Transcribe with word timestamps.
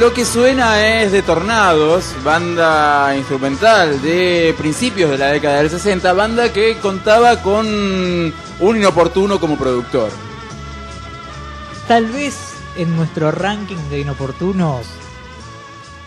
lo 0.00 0.14
que 0.14 0.24
suena 0.24 0.82
es 1.02 1.12
de 1.12 1.20
Tornados, 1.22 2.14
banda 2.24 3.14
instrumental 3.16 4.00
de 4.00 4.54
principios 4.56 5.10
de 5.10 5.18
la 5.18 5.26
década 5.26 5.58
del 5.58 5.68
60, 5.68 6.12
banda 6.14 6.50
que 6.52 6.78
contaba 6.78 7.42
con 7.42 7.66
un 7.66 8.76
inoportuno 8.76 9.38
como 9.38 9.58
productor. 9.58 10.10
Tal 11.86 12.06
vez 12.06 12.34
en 12.78 12.96
nuestro 12.96 13.30
ranking 13.30 13.76
de 13.90 14.00
inoportunos. 14.00 14.86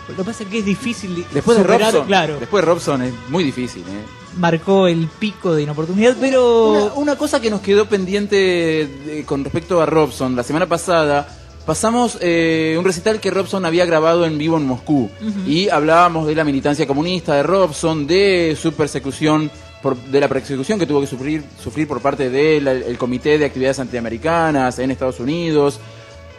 Lo 0.09 0.15
que 0.15 0.23
pasa 0.23 0.43
es 0.43 0.49
que 0.49 0.59
es 0.59 0.65
difícil 0.65 1.25
Después 1.31 1.57
de 1.59 1.63
Robson, 1.63 2.05
claro. 2.07 2.37
después 2.39 2.63
de 2.63 2.65
Robson 2.71 3.01
es 3.03 3.13
muy 3.29 3.43
difícil, 3.43 3.83
¿eh? 3.83 4.03
Marcó 4.37 4.87
el 4.87 5.07
pico 5.07 5.53
de 5.53 5.61
inoportunidad, 5.63 6.17
pero. 6.19 6.71
Una, 6.71 6.93
una 6.95 7.15
cosa 7.15 7.39
que 7.39 7.51
nos 7.51 7.61
quedó 7.61 7.85
pendiente 7.85 8.35
de- 8.35 9.23
con 9.25 9.43
respecto 9.43 9.79
a 9.81 9.85
Robson, 9.85 10.35
la 10.35 10.41
semana 10.43 10.65
pasada 10.65 11.27
pasamos 11.65 12.17
eh, 12.21 12.75
un 12.77 12.85
recital 12.85 13.19
que 13.19 13.31
Robson 13.31 13.65
había 13.65 13.85
grabado 13.85 14.25
en 14.25 14.37
vivo 14.37 14.57
en 14.57 14.65
Moscú 14.67 15.09
y 15.47 15.69
hablábamos 15.69 16.27
de 16.27 16.35
la 16.35 16.43
militancia 16.43 16.85
comunista 16.87 17.35
de 17.35 17.43
Robson, 17.43 18.05
de 18.07 18.57
su 18.61 18.73
persecución, 18.73 19.49
por- 19.81 19.95
de 19.97 20.19
la 20.19 20.27
persecución 20.27 20.77
que 20.79 20.85
tuvo 20.85 21.01
que 21.01 21.07
sufrir, 21.07 21.43
sufrir 21.61 21.87
por 21.87 22.01
parte 22.01 22.29
del 22.29 22.97
Comité 22.97 23.37
de 23.37 23.45
Actividades 23.45 23.79
Antiamericanas 23.79 24.79
en 24.79 24.91
Estados 24.91 25.19
Unidos. 25.19 25.79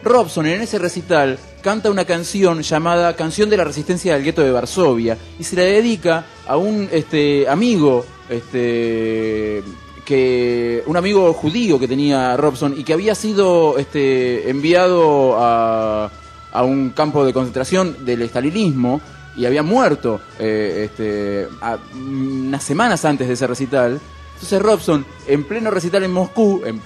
Robson 0.03 0.45
en 0.45 0.61
ese 0.61 0.77
recital 0.77 1.39
canta 1.63 1.89
una 1.89 2.05
canción 2.05 2.61
llamada 2.61 3.15
Canción 3.15 3.49
de 3.49 3.57
la 3.57 3.63
Resistencia 3.63 4.13
del 4.13 4.23
Gueto 4.23 4.43
de 4.43 4.51
Varsovia 4.51 5.17
y 5.39 5.43
se 5.43 5.55
la 5.55 5.63
dedica 5.63 6.25
a 6.45 6.57
un 6.57 6.87
este, 6.91 7.49
amigo 7.49 8.05
este, 8.29 9.63
que 10.05 10.83
un 10.85 10.95
amigo 10.95 11.33
judío 11.33 11.79
que 11.79 11.87
tenía 11.87 12.37
Robson 12.37 12.75
y 12.77 12.83
que 12.83 12.93
había 12.93 13.15
sido 13.15 13.77
este, 13.77 14.49
enviado 14.49 15.37
a, 15.37 16.11
a 16.53 16.63
un 16.63 16.91
campo 16.91 17.25
de 17.25 17.33
concentración 17.33 18.05
del 18.05 18.21
estalinismo 18.21 19.01
y 19.35 19.45
había 19.45 19.63
muerto 19.63 20.21
eh, 20.39 20.85
este, 20.89 21.47
unas 21.93 22.63
semanas 22.63 23.03
antes 23.03 23.27
de 23.27 23.33
ese 23.33 23.47
recital. 23.47 23.99
Entonces 24.35 24.61
Robson, 24.61 25.05
en 25.27 25.43
pleno 25.43 25.71
recital 25.71 26.03
en 26.03 26.11
Moscú, 26.11 26.61
en 26.65 26.79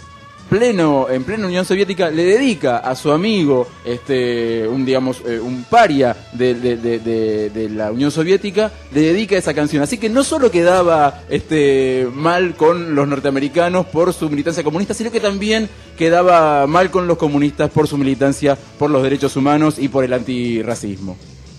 pleno 0.49 1.07
en 1.09 1.23
plena 1.23 1.45
Unión 1.47 1.63
Soviética 1.65 2.09
le 2.09 2.23
dedica 2.23 2.77
a 2.77 2.95
su 2.95 3.11
amigo 3.11 3.67
este 3.85 4.67
un 4.67 4.83
digamos 4.85 5.21
eh, 5.27 5.39
un 5.39 5.63
paria 5.63 6.15
de, 6.33 6.55
de- 6.55 6.77
de- 6.77 7.49
de- 7.49 7.69
la 7.69 7.91
Unión 7.91 8.09
Soviética 8.11 8.71
le 8.93 9.01
dedica 9.01 9.37
esa 9.37 9.53
canción 9.53 9.83
así 9.83 9.97
que 9.97 10.09
no 10.09 10.23
solo 10.23 10.49
quedaba 10.49 11.21
este 11.29 12.07
mal 12.13 12.55
con 12.55 12.95
los 12.95 13.07
norteamericanos 13.07 13.85
por 13.87 14.11
su 14.13 14.29
militancia 14.29 14.63
comunista 14.63 14.93
sino 14.93 15.11
que 15.11 15.19
también 15.19 15.69
quedaba 15.97 16.65
mal 16.67 16.89
con 16.89 17.07
los 17.07 17.17
comunistas 17.17 17.69
por 17.69 17.87
su 17.87 17.97
militancia 17.97 18.57
por 18.79 18.89
los 18.89 19.03
derechos 19.03 19.35
humanos 19.35 19.75
y 19.77 19.87
por 19.87 20.03
el 20.03 20.13
antirracismo 20.13 21.15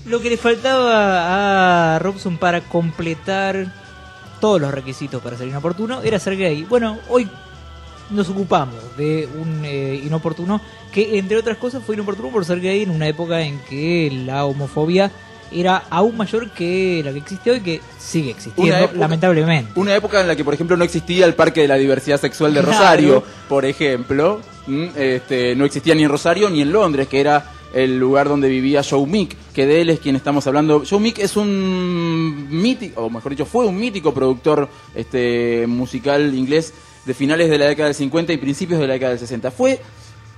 Lo 0.06 0.20
que 0.20 0.30
le 0.30 0.36
faltaba 0.36 1.94
a 1.94 1.98
Robson 2.00 2.38
para 2.38 2.62
completar 2.62 3.72
todos 4.40 4.60
los 4.60 4.72
requisitos 4.72 5.22
para 5.22 5.36
ser 5.36 5.48
inoportuno 5.48 6.00
era 6.02 6.18
ser 6.18 6.36
gay. 6.36 6.64
Bueno, 6.64 6.98
hoy 7.10 7.28
nos 8.10 8.28
ocupamos 8.28 8.74
de 8.96 9.28
un 9.40 9.64
eh, 9.64 10.00
inoportuno 10.04 10.60
que, 10.92 11.18
entre 11.18 11.36
otras 11.36 11.56
cosas, 11.58 11.82
fue 11.84 11.94
inoportuno 11.94 12.30
por 12.30 12.44
ser 12.44 12.60
gay 12.60 12.82
en 12.82 12.90
una 12.90 13.06
época 13.08 13.40
en 13.42 13.58
que 13.68 14.10
la 14.26 14.44
homofobia 14.44 15.10
era 15.52 15.82
aún 15.90 16.16
mayor 16.16 16.50
que 16.52 17.02
la 17.04 17.12
que 17.12 17.18
existe 17.18 17.50
hoy, 17.50 17.60
que 17.60 17.80
sigue 17.98 18.30
existiendo, 18.30 18.72
Una 18.74 18.84
época- 18.84 18.98
lamentablemente. 19.00 19.72
Una 19.80 19.96
época 19.96 20.20
en 20.20 20.28
la 20.28 20.36
que, 20.36 20.44
por 20.44 20.54
ejemplo, 20.54 20.76
no 20.76 20.84
existía 20.84 21.26
el 21.26 21.34
Parque 21.34 21.62
de 21.62 21.68
la 21.68 21.74
Diversidad 21.76 22.20
Sexual 22.20 22.54
de 22.54 22.60
Claro. 22.60 22.72
Rosario, 22.78 23.24
por 23.48 23.64
ejemplo. 23.64 24.40
Este, 24.96 25.56
no 25.56 25.64
existía 25.64 25.94
ni 25.96 26.04
en 26.04 26.08
Rosario 26.10 26.48
ni 26.48 26.62
en 26.62 26.70
Londres, 26.70 27.08
que 27.08 27.20
era 27.20 27.52
el 27.74 27.98
lugar 27.98 28.28
donde 28.28 28.48
vivía 28.48 28.82
Joe 28.88 29.04
Meek, 29.06 29.36
que 29.52 29.66
de 29.66 29.80
él 29.80 29.90
es 29.90 29.98
quien 29.98 30.14
estamos 30.14 30.46
hablando. 30.46 30.84
Joe 30.88 31.00
Meek 31.00 31.18
es 31.18 31.36
un 31.36 32.46
mítico, 32.50 33.02
o 33.06 33.10
mejor 33.10 33.30
dicho, 33.32 33.46
fue 33.46 33.66
un 33.66 33.76
mítico 33.76 34.14
productor 34.14 34.68
este, 34.94 35.66
musical 35.66 36.32
inglés 36.34 36.72
de 37.04 37.14
finales 37.14 37.50
de 37.50 37.58
la 37.58 37.66
década 37.66 37.86
del 37.86 37.94
50 37.94 38.32
y 38.32 38.36
principios 38.36 38.80
de 38.80 38.86
la 38.86 38.94
década 38.94 39.10
del 39.10 39.20
60. 39.20 39.50
Fue 39.50 39.80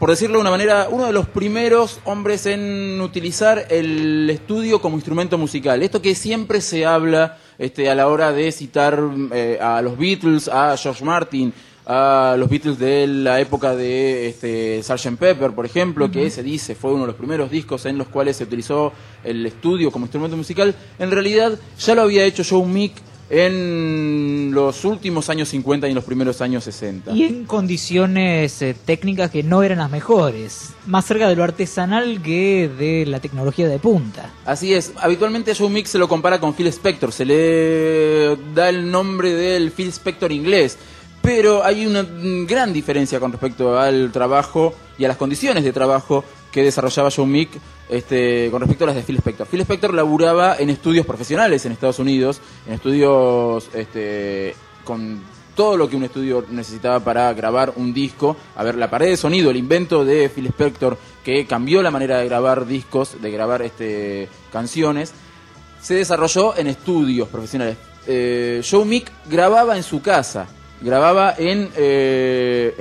por 0.02 0.10
decirlo 0.10 0.38
de 0.38 0.40
una 0.40 0.50
manera, 0.50 0.88
uno 0.90 1.06
de 1.06 1.12
los 1.12 1.28
primeros 1.28 2.00
hombres 2.06 2.46
en 2.46 3.00
utilizar 3.00 3.66
el 3.70 4.28
estudio 4.28 4.80
como 4.80 4.96
instrumento 4.96 5.38
musical. 5.38 5.80
Esto 5.80 6.02
que 6.02 6.16
siempre 6.16 6.60
se 6.60 6.84
habla 6.84 7.38
este, 7.56 7.88
a 7.88 7.94
la 7.94 8.08
hora 8.08 8.32
de 8.32 8.50
citar 8.50 8.98
eh, 9.32 9.60
a 9.62 9.80
los 9.80 9.96
Beatles, 9.96 10.48
a 10.48 10.76
George 10.76 11.04
Martin, 11.04 11.54
a 11.86 12.34
los 12.36 12.48
Beatles 12.48 12.80
de 12.80 13.06
la 13.06 13.38
época 13.38 13.76
de 13.76 14.26
este, 14.26 14.82
Sgt. 14.82 15.18
Pepper, 15.18 15.52
por 15.52 15.66
ejemplo, 15.66 16.10
que 16.10 16.30
se 16.30 16.42
dice 16.42 16.74
fue 16.74 16.90
uno 16.90 17.02
de 17.02 17.06
los 17.06 17.16
primeros 17.16 17.48
discos 17.48 17.86
en 17.86 17.96
los 17.96 18.08
cuales 18.08 18.36
se 18.36 18.42
utilizó 18.42 18.92
el 19.22 19.46
estudio 19.46 19.92
como 19.92 20.06
instrumento 20.06 20.36
musical. 20.36 20.74
En 20.98 21.12
realidad 21.12 21.56
ya 21.78 21.94
lo 21.94 22.02
había 22.02 22.24
hecho 22.24 22.42
Joe 22.42 22.66
Meek 22.66 22.94
en 23.34 24.50
los 24.52 24.84
últimos 24.84 25.30
años 25.30 25.48
50 25.48 25.86
y 25.86 25.90
en 25.90 25.94
los 25.94 26.04
primeros 26.04 26.42
años 26.42 26.64
60. 26.64 27.12
Y 27.12 27.24
en 27.24 27.46
condiciones 27.46 28.60
eh, 28.60 28.76
técnicas 28.84 29.30
que 29.30 29.42
no 29.42 29.62
eran 29.62 29.78
las 29.78 29.90
mejores, 29.90 30.74
más 30.86 31.06
cerca 31.06 31.26
de 31.26 31.34
lo 31.34 31.42
artesanal 31.42 32.20
que 32.20 32.68
de 32.68 33.06
la 33.06 33.20
tecnología 33.20 33.68
de 33.68 33.78
punta. 33.78 34.30
Así 34.44 34.74
es, 34.74 34.92
habitualmente 34.98 35.50
a 35.50 35.54
Joe 35.54 35.70
Meek 35.70 35.86
se 35.86 35.96
lo 35.96 36.08
compara 36.08 36.40
con 36.40 36.52
Phil 36.52 36.66
Spector, 36.66 37.10
se 37.10 37.24
le 37.24 38.36
da 38.54 38.68
el 38.68 38.90
nombre 38.90 39.32
del 39.32 39.70
Phil 39.70 39.88
Spector 39.88 40.30
inglés, 40.30 40.76
pero 41.22 41.64
hay 41.64 41.86
una 41.86 42.06
gran 42.46 42.74
diferencia 42.74 43.18
con 43.18 43.32
respecto 43.32 43.78
al 43.78 44.12
trabajo 44.12 44.74
y 44.98 45.06
a 45.06 45.08
las 45.08 45.16
condiciones 45.16 45.64
de 45.64 45.72
trabajo 45.72 46.22
que 46.52 46.62
desarrollaba 46.62 47.10
Joe 47.10 47.26
Meek 47.26 47.50
este, 47.88 48.48
con 48.50 48.60
respecto 48.60 48.84
a 48.84 48.88
las 48.88 48.96
de 48.96 49.02
Phil 49.02 49.16
Spector. 49.16 49.46
Phil 49.46 49.62
Spector 49.62 49.94
laburaba 49.94 50.56
en 50.58 50.70
estudios 50.70 51.04
profesionales 51.04 51.66
en 51.66 51.72
Estados 51.72 51.98
Unidos, 51.98 52.40
en 52.66 52.74
estudios 52.74 53.68
este, 53.74 54.54
con 54.84 55.20
todo 55.56 55.76
lo 55.76 55.88
que 55.88 55.96
un 55.96 56.04
estudio 56.04 56.44
necesitaba 56.50 57.00
para 57.00 57.32
grabar 57.32 57.72
un 57.76 57.92
disco. 57.92 58.36
A 58.56 58.62
ver, 58.62 58.76
la 58.76 58.90
pared 58.90 59.08
de 59.08 59.16
sonido, 59.16 59.50
el 59.50 59.56
invento 59.56 60.04
de 60.04 60.28
Phil 60.28 60.46
Spector 60.46 60.96
que 61.24 61.46
cambió 61.46 61.82
la 61.82 61.90
manera 61.90 62.18
de 62.18 62.26
grabar 62.26 62.66
discos, 62.66 63.20
de 63.20 63.30
grabar 63.30 63.62
este, 63.62 64.28
canciones, 64.52 65.12
se 65.80 65.94
desarrolló 65.94 66.56
en 66.56 66.68
estudios 66.68 67.28
profesionales. 67.28 67.76
Eh, 68.06 68.62
Joe 68.68 68.84
Meek 68.84 69.10
grababa 69.28 69.76
en 69.76 69.82
su 69.82 70.02
casa, 70.02 70.46
grababa 70.80 71.34
en, 71.38 71.70
eh, 71.76 72.74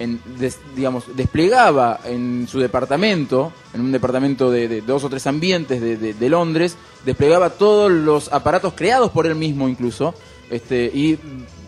en 0.00 0.18
des- 0.38 0.58
digamos, 0.74 1.04
desplegaba 1.14 2.00
en 2.04 2.48
su 2.50 2.58
departamento, 2.58 3.52
en 3.72 3.82
un 3.82 3.92
departamento 3.92 4.50
de, 4.50 4.80
dos 4.80 5.04
o 5.04 5.08
tres 5.08 5.26
ambientes 5.28 5.80
de, 5.80 5.96
de- 5.96 6.28
Londres, 6.28 6.76
desplegaba 7.04 7.50
todos 7.50 7.90
los 7.92 8.32
aparatos 8.32 8.72
creados 8.74 9.10
por 9.12 9.26
él 9.26 9.36
mismo 9.36 9.68
incluso, 9.68 10.14
este, 10.50 10.90
y 10.92 11.16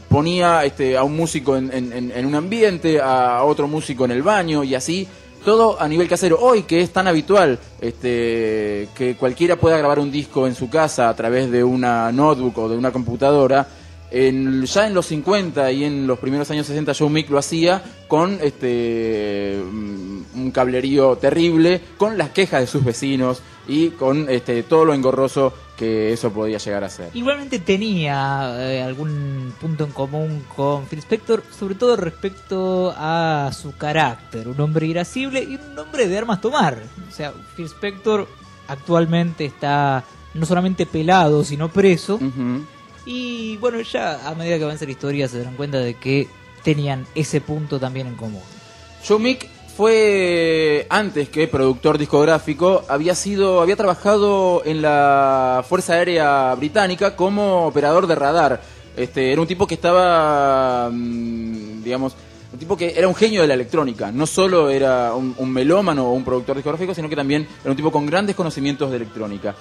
ponía 0.09 0.65
este, 0.65 0.97
a 0.97 1.05
un 1.05 1.15
músico 1.17 1.57
en, 1.57 1.73
en- 1.73 1.93
en- 1.93 2.11
en 2.11 2.27
un 2.27 2.35
ambiente, 2.35 3.01
a 3.01 3.45
otro 3.45 3.69
músico 3.69 4.05
en 4.07 4.11
el 4.11 4.23
baño, 4.23 4.65
y 4.65 4.75
así, 4.75 5.07
todo 5.45 5.81
a 5.81 5.87
nivel 5.89 6.09
casero. 6.09 6.39
Hoy 6.41 6.63
que 6.63 6.81
es 6.81 6.91
tan 6.91 7.07
habitual 7.09 7.59
este, 7.81 8.89
que 8.95 9.17
cualquiera 9.19 9.57
pueda 9.57 9.77
grabar 9.77 9.99
un 9.99 10.11
disco 10.11 10.47
en 10.47 10.55
su 10.55 10.71
casa 10.71 11.09
a 11.09 11.15
través 11.17 11.51
de 11.51 11.63
una 11.65 12.11
notebook 12.13 12.57
o 12.59 12.69
de 12.69 12.77
una 12.77 12.93
computadora, 12.93 13.67
en, 14.13 14.65
ya 14.67 14.87
en 14.87 14.95
los 14.95 15.07
50 15.07 15.73
y 15.73 15.85
en 15.85 16.07
los 16.07 16.19
primeros 16.19 16.51
años 16.51 16.67
60 16.67 16.93
Joe 16.95 17.09
Meek 17.09 17.31
lo 17.31 17.39
hacía 17.39 17.83
con 18.09 18.39
este 18.43 19.59
mm, 19.65 20.23
un 20.35 20.51
cablerío 20.51 21.17
terrible, 21.17 21.81
con 21.97 22.19
las 22.19 22.31
quejas 22.31 22.61
de 22.61 22.67
sus 22.67 22.85
vecinos 22.85 23.43
y 23.67 23.91
con 23.91 24.29
este 24.29 24.63
todo 24.65 24.85
lo 24.85 24.93
engorroso 24.95 25.55
que 25.77 26.13
eso 26.13 26.31
podía 26.31 26.59
llegar 26.59 26.85
a 26.85 26.91
ser. 26.91 27.11
Igualmente 27.15 27.59
tenía 27.59 28.55
eh, 28.59 28.83
algún 28.83 29.55
punto 29.61 29.85
en 29.85 29.93
común 29.93 30.45
con 30.55 30.87
Phil 30.87 30.99
Spector, 30.99 31.43
sobre 31.59 31.75
todo 31.75 31.97
respecto 31.97 32.95
a 32.97 33.51
su 33.53 33.77
carácter, 33.77 34.47
un 34.49 34.61
hombre 34.61 34.87
irascible 34.87 35.43
y 35.43 35.57
un 35.57 35.79
hombre 35.79 36.07
de 36.07 36.19
armas 36.19 36.41
tomar. 36.41 36.79
O 37.09 37.13
sea, 37.13 37.33
Phil 37.57 37.67
Spector 37.67 38.29
actualmente 38.69 39.47
está 39.47 40.05
no 40.35 40.47
solamente 40.47 40.87
pelado, 40.87 41.45
sino 41.45 41.69
preso. 41.71 42.21
Y 43.05 43.57
bueno, 43.57 43.81
ya 43.81 44.29
a 44.29 44.35
medida 44.35 44.59
que 44.59 44.65
avanza 44.65 44.85
la 44.85 44.93
historia 44.93 45.29
se 45.29 45.39
darán 45.39 45.57
cuenta 45.57 45.79
de 45.79 45.95
que 45.95 46.29
tenían 46.63 47.07
ese 47.15 47.41
punto 47.41 47.81
también 47.81 48.07
en 48.07 48.15
común. 48.15 48.43
Meek 49.19 49.49
fue 49.77 50.87
antes 50.91 51.29
que 51.29 51.49
productor 51.49 51.99
discográfico, 51.99 52.85
había 52.89 53.15
sido, 53.15 53.63
había 53.63 53.77
trabajado 53.77 54.63
en 54.65 54.83
la 54.83 55.65
Fuerza 55.69 55.95
Aérea 55.95 56.55
Británica 56.55 57.17
como 57.17 57.67
operador 57.67 58.07
de 58.07 58.15
radar. 58.15 58.61
Este, 58.97 59.33
era 59.33 59.41
un 59.41 59.47
tipo 59.47 59.67
que 59.67 59.75
estaba, 59.75 60.91
mm, 60.93 61.83
digamos, 61.83 62.15
un 62.53 62.59
tipo 62.59 62.77
que 62.77 62.93
era 62.95 63.09
un 63.09 63.15
genio 63.15 63.41
de 63.41 63.49
la 63.49 63.55
electrónica. 63.55 64.13
No 64.13 64.27
solo 64.27 64.69
era 64.69 65.15
un, 65.15 65.35
un 65.39 65.51
melómano 65.51 66.07
o 66.09 66.13
un 66.13 66.25
productor 66.25 66.57
discográfico, 66.57 66.95
sino 66.95 67.09
que 67.09 67.17
también 67.17 67.49
era 67.63 67.71
un 67.71 67.77
tipo 67.77 67.91
con 67.91 68.05
grandes 68.05 68.37
conocimientos 68.37 68.91
de 68.91 68.97
electrónica. 68.97 69.55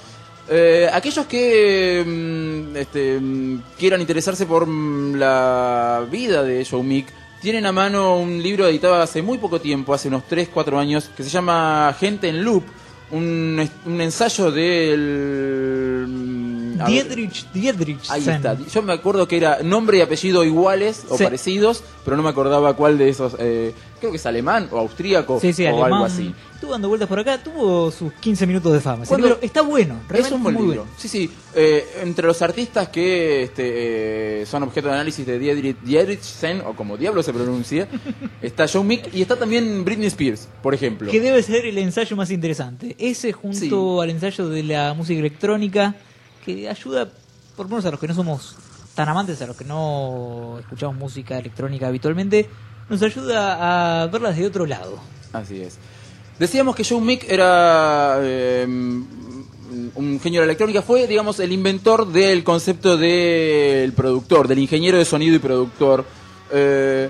Eh, 0.54 0.90
aquellos 0.92 1.26
que 1.28 2.04
mm, 2.06 2.76
este, 2.76 3.18
mm, 3.18 3.64
quieran 3.80 4.02
interesarse 4.02 4.46
por 4.46 4.68
mm, 4.68 5.16
la 5.16 6.06
vida 6.12 6.44
de 6.44 6.68
Meek, 6.84 7.08
tienen 7.42 7.66
a 7.66 7.72
mano 7.72 8.18
un 8.18 8.44
libro 8.44 8.68
editado 8.68 8.96
hace 8.96 9.22
muy 9.22 9.38
poco 9.38 9.62
tiempo, 9.62 9.94
hace 9.94 10.10
unos 10.10 10.28
3, 10.28 10.50
4 10.54 10.78
años, 10.78 11.10
que 11.16 11.24
se 11.24 11.30
llama 11.30 11.96
Gente 11.98 12.28
en 12.28 12.44
Loop, 12.44 12.64
un 13.12 13.70
ensayo 13.86 14.52
del... 14.52 16.41
Dietrich, 16.88 17.46
Dietrich. 17.54 18.10
Ahí 18.10 18.28
está. 18.28 18.58
Yo 18.58 18.82
me 18.82 18.94
acuerdo 18.94 19.28
que 19.28 19.38
era 19.38 19.60
nombre 19.64 19.98
y 19.98 20.02
apellido 20.02 20.44
iguales 20.44 21.04
o 21.10 21.18
Sí. 21.18 21.24
parecidos, 21.24 21.84
pero 22.06 22.18
no 22.18 22.24
me 22.24 22.30
acordaba 22.30 22.76
cuál 22.76 22.98
de 22.98 23.10
esos. 23.10 23.36
eh, 23.40 23.74
creo 24.00 24.12
que 24.12 24.18
es 24.18 24.26
alemán 24.26 24.68
o 24.72 24.80
austríaco 24.80 25.40
Sí, 25.40 25.54
sí, 25.54 25.64
o 25.66 25.70
alemán. 25.70 25.94
algo 25.94 26.06
así. 26.06 26.34
Estuvo 26.56 26.72
dando 26.72 26.90
vueltas 26.90 27.08
por 27.10 27.20
acá, 27.20 27.42
tuvo 27.44 27.90
sus 27.92 28.14
15 28.14 28.46
minutos 28.48 28.72
de 28.74 28.80
fama. 28.80 29.04
Ese 29.04 29.10
¿Cuándo- 29.10 29.28
libro 29.28 29.40
está 29.44 29.62
bueno, 29.62 29.96
realmente 30.08 30.28
Es 30.28 30.32
un 30.32 30.44
buen 30.44 30.56
muy 30.56 30.64
libro. 30.66 30.82
bueno. 30.84 30.98
Sí, 30.98 31.08
sí. 31.08 31.30
Eh, 31.56 31.86
entre 32.04 32.26
los 32.28 32.42
artistas 32.42 32.90
que 32.90 33.44
este, 33.44 34.42
eh, 34.42 34.46
son 34.46 34.64
objeto 34.64 34.88
de 34.88 34.94
análisis 34.96 35.26
de 35.26 35.38
Dietrich, 35.40 35.78
Dietrichsen, 35.82 36.62
o 36.62 36.74
como 36.76 36.98
diablo 36.98 37.22
se 37.24 37.34
pronuncia, 37.34 37.88
está 38.42 38.68
Joe 38.68 38.84
Mick 38.84 39.14
y 39.14 39.22
está 39.22 39.36
también 39.38 39.84
Britney 39.86 40.08
Spears, 40.08 40.48
por 40.62 40.74
ejemplo. 40.74 41.10
Que 41.12 41.20
debe 41.20 41.42
ser 41.44 41.66
el 41.66 41.78
ensayo 41.78 42.16
más 42.16 42.30
interesante. 42.32 42.96
Ese 43.00 43.32
junto 43.34 43.60
Sí. 43.98 44.04
al 44.04 44.10
ensayo 44.10 44.50
de 44.50 44.64
la 44.64 44.94
música 44.94 45.20
electrónica, 45.20 45.96
que 46.42 46.68
ayuda, 46.70 47.08
por 47.56 47.66
lo 47.66 47.70
menos 47.70 47.86
a 47.86 47.92
los 47.92 48.00
que 48.00 48.08
no 48.08 48.14
somos 48.14 48.56
tan 48.96 49.08
amantes, 49.08 49.42
a 49.42 49.48
los 49.48 49.56
que 49.56 49.64
no 49.66 50.58
escuchamos 50.60 50.96
música 50.98 51.38
electrónica 51.38 51.88
habitualmente, 51.88 52.50
nos 52.90 53.02
ayuda 53.02 54.04
a 54.04 54.08
verla 54.08 54.30
desde 54.30 54.48
otro 54.48 54.66
lado. 54.66 54.98
Así 55.32 55.62
es. 55.62 55.78
Decíamos 56.40 56.76
que 56.76 56.84
Joe 56.84 57.00
Mick 57.00 57.24
era 57.30 58.18
eh, 58.22 58.66
un 58.66 60.20
genio 60.22 60.42
de 60.42 60.48
la 60.48 60.52
electrónica, 60.52 60.82
fue, 60.82 61.08
digamos, 61.08 61.40
el 61.40 61.52
inventor 61.52 62.08
del 62.12 62.44
concepto 62.44 62.98
del 62.98 63.94
productor, 63.94 64.48
del 64.48 64.60
ingeniero 64.60 64.98
de 64.98 65.06
sonido 65.06 65.36
y 65.36 65.40
productor. 65.40 66.04
Eh, 66.52 67.10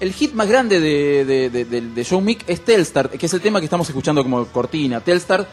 el 0.00 0.12
hit 0.12 0.32
más 0.34 0.48
grande 0.48 0.80
de, 0.80 1.24
de, 1.24 1.50
de- 1.50 1.64
de- 1.64 1.80
de 1.80 2.04
Joe 2.04 2.20
Mick 2.20 2.44
es 2.48 2.64
Telstar, 2.64 3.08
que 3.10 3.26
es 3.26 3.34
el 3.34 3.40
tema 3.40 3.58
que 3.60 3.64
estamos 3.66 3.88
escuchando 3.88 4.22
como 4.22 4.44
cortina. 4.46 5.00
Telstar, 5.00 5.46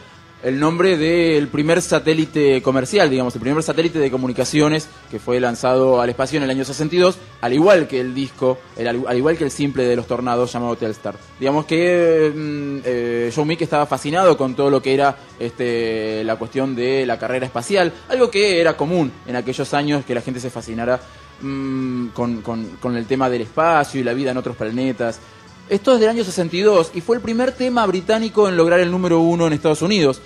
el 0.46 0.60
nombre 0.60 0.96
del 0.98 1.48
primer 1.48 1.82
satélite 1.82 2.62
comercial, 2.62 3.10
digamos, 3.10 3.34
el 3.36 3.42
primer 3.42 3.64
satélite 3.64 4.00
de 4.00 4.12
comunicaciones 4.12 4.88
que 5.10 5.20
fue 5.20 5.40
lanzado 5.40 6.00
al 6.00 6.10
espacio 6.10 6.38
en 6.38 6.44
el 6.44 6.50
año 6.52 6.64
62, 6.64 7.18
al 7.42 7.54
igual 7.54 7.88
que 7.88 8.00
el 8.00 8.14
disco, 8.14 8.60
el- 8.78 8.88
al 9.08 9.18
igual 9.18 9.38
que 9.38 9.44
el 9.44 9.52
simple 9.52 9.84
de 9.86 9.96
los 9.96 10.06
tornados 10.08 10.54
llamado 10.54 10.76
Telstar. 10.76 11.16
Digamos 11.40 11.66
que 11.66 12.32
mm, 12.34 12.78
eh, 12.86 13.32
Joe 13.36 13.44
Mick 13.46 13.62
estaba 13.62 13.86
fascinado 13.88 14.38
con 14.38 14.56
todo 14.56 14.70
lo 14.70 14.82
que 14.82 14.94
era 14.94 15.18
este, 15.40 16.24
la 16.24 16.36
cuestión 16.38 16.76
de 16.76 17.06
la 17.06 17.18
carrera 17.20 17.46
espacial, 17.48 17.92
algo 18.08 18.30
que 18.30 18.62
era 18.62 18.78
común 18.78 19.12
en 19.26 19.36
aquellos 19.36 19.74
años 19.74 20.06
que 20.06 20.14
la 20.16 20.22
gente 20.22 20.40
se 20.40 20.50
fascinara 20.52 21.00
mm, 21.42 22.08
con- 22.10 22.42
con 22.80 22.96
el 22.96 23.06
tema 23.08 23.30
del 23.30 23.42
espacio 23.42 24.00
y 24.00 24.04
la 24.04 24.14
vida 24.14 24.32
en 24.32 24.38
otros 24.38 24.56
planetas. 24.56 25.20
Esto 25.68 25.96
es 25.96 26.00
del 26.00 26.10
año 26.10 26.24
62 26.24 26.92
y 26.94 27.02
fue 27.02 27.16
el 27.16 27.24
primer 27.24 27.52
tema 27.52 27.86
británico 27.88 28.48
en 28.48 28.56
lograr 28.56 28.80
el 28.80 28.92
número 28.92 29.20
uno 29.22 29.48
en 29.48 29.54
Estados 29.54 29.82
Unidos. 29.82 30.22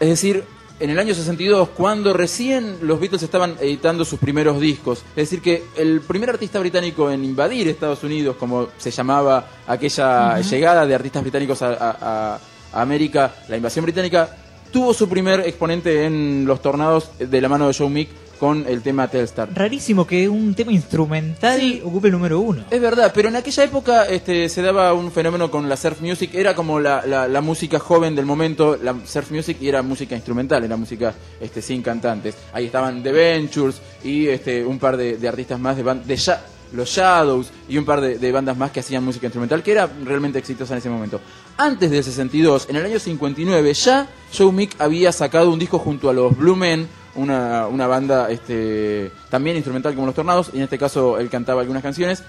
Es 0.00 0.08
decir, 0.08 0.44
en 0.80 0.90
el 0.90 0.98
año 0.98 1.12
62, 1.14 1.70
cuando 1.70 2.12
recién 2.12 2.78
los 2.82 3.00
Beatles 3.00 3.22
estaban 3.24 3.56
editando 3.60 4.04
sus 4.04 4.18
primeros 4.20 4.60
discos. 4.60 5.00
Es 5.16 5.28
decir, 5.28 5.42
que 5.42 5.64
el 5.76 6.00
primer 6.02 6.30
artista 6.30 6.60
británico 6.60 7.10
en 7.10 7.24
invadir 7.24 7.66
Estados 7.66 8.04
Unidos, 8.04 8.36
como 8.38 8.68
se 8.78 8.90
llamaba 8.92 9.48
aquella 9.66 10.40
llegada 10.40 10.86
de 10.86 10.94
artistas 10.94 11.22
británicos 11.22 11.62
a, 11.62 11.68
a- 11.72 11.96
a- 12.34 12.40
a 12.72 12.82
América, 12.82 13.34
la 13.48 13.56
invasión 13.56 13.84
británica, 13.84 14.36
tuvo 14.70 14.92
su 14.94 15.08
primer 15.08 15.40
exponente 15.40 16.04
en 16.04 16.44
Los 16.46 16.60
Tornados 16.62 17.10
de 17.18 17.40
la 17.40 17.48
mano 17.48 17.66
de 17.66 17.74
Joe 17.74 17.88
Mick 17.88 18.10
con 18.38 18.66
el 18.68 18.82
tema 18.82 19.08
Telstar. 19.08 19.48
Rarísimo 19.54 20.06
que 20.06 20.28
un 20.28 20.54
tema 20.54 20.72
instrumental 20.72 21.60
Sí. 21.60 21.82
ocupe 21.84 22.08
el 22.08 22.12
número 22.12 22.40
uno. 22.40 22.64
Es 22.70 22.80
verdad, 22.80 23.12
pero 23.14 23.28
en 23.28 23.36
aquella 23.36 23.64
época 23.64 24.04
este, 24.04 24.48
se 24.48 24.62
daba 24.62 24.92
un 24.94 25.10
fenómeno 25.12 25.50
con 25.50 25.68
la 25.68 25.76
surf 25.76 26.00
music, 26.00 26.30
era 26.34 26.54
como 26.54 26.80
la, 26.80 27.04
la- 27.06 27.28
la 27.28 27.40
música 27.40 27.78
joven 27.78 28.14
del 28.14 28.26
momento, 28.26 28.76
la 28.82 28.94
surf 29.04 29.30
music 29.30 29.58
y 29.60 29.68
era 29.68 29.82
música 29.82 30.14
instrumental, 30.14 30.64
era 30.64 30.76
música 30.76 31.14
este, 31.40 31.60
sin 31.62 31.82
cantantes. 31.82 32.34
Ahí 32.52 32.66
estaban 32.66 33.02
The 33.02 33.12
Ventures 33.12 33.80
y 34.04 34.28
este, 34.28 34.64
un 34.64 34.78
par 34.78 34.96
de, 34.96 35.16
de 35.16 35.28
artistas 35.28 35.58
más 35.58 35.76
de, 35.76 35.84
ban- 35.84 36.02
de 36.04 36.16
ya- 36.16 36.44
los 36.72 36.90
Shadows 36.90 37.48
y 37.68 37.78
un 37.78 37.86
par 37.86 38.00
de, 38.02 38.18
de 38.18 38.30
bandas 38.30 38.54
más 38.58 38.70
que 38.70 38.80
hacían 38.80 39.02
música 39.02 39.24
instrumental, 39.26 39.62
que 39.62 39.72
era 39.72 39.88
realmente 40.04 40.38
exitosa 40.38 40.74
en 40.74 40.78
ese 40.80 40.90
momento. 40.90 41.18
Antes 41.56 41.90
del 41.90 42.04
62, 42.04 42.66
en 42.68 42.76
el 42.76 42.84
año 42.84 42.98
59, 42.98 43.72
ya 43.72 44.06
Joe 44.36 44.52
Mick 44.52 44.78
había 44.78 45.10
sacado 45.12 45.50
un 45.50 45.58
disco 45.58 45.78
junto 45.78 46.10
a 46.10 46.12
los 46.12 46.36
Blue 46.36 46.54
Men, 46.56 46.86
una, 47.14 47.66
una 47.66 47.86
banda 47.86 48.30
este, 48.30 49.10
también 49.30 49.56
instrumental 49.56 49.94
como 49.94 50.06
los 50.06 50.14
Tornados, 50.14 50.50
y 50.52 50.58
en 50.58 50.64
este 50.64 50.78
caso 50.78 51.18
él 51.18 51.28
cantaba 51.30 51.60
algunas 51.60 51.82
canciones. 51.82 52.22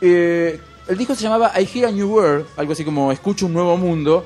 Eh, 0.00 0.60
el 0.86 0.96
disco 0.96 1.14
se 1.14 1.22
llamaba 1.22 1.52
I 1.60 1.68
Hear 1.72 1.88
a 1.88 1.90
New 1.92 2.08
World, 2.10 2.46
algo 2.56 2.72
así 2.72 2.84
como 2.84 3.12
Escucho 3.12 3.46
un 3.46 3.52
nuevo 3.52 3.76
mundo. 3.76 4.24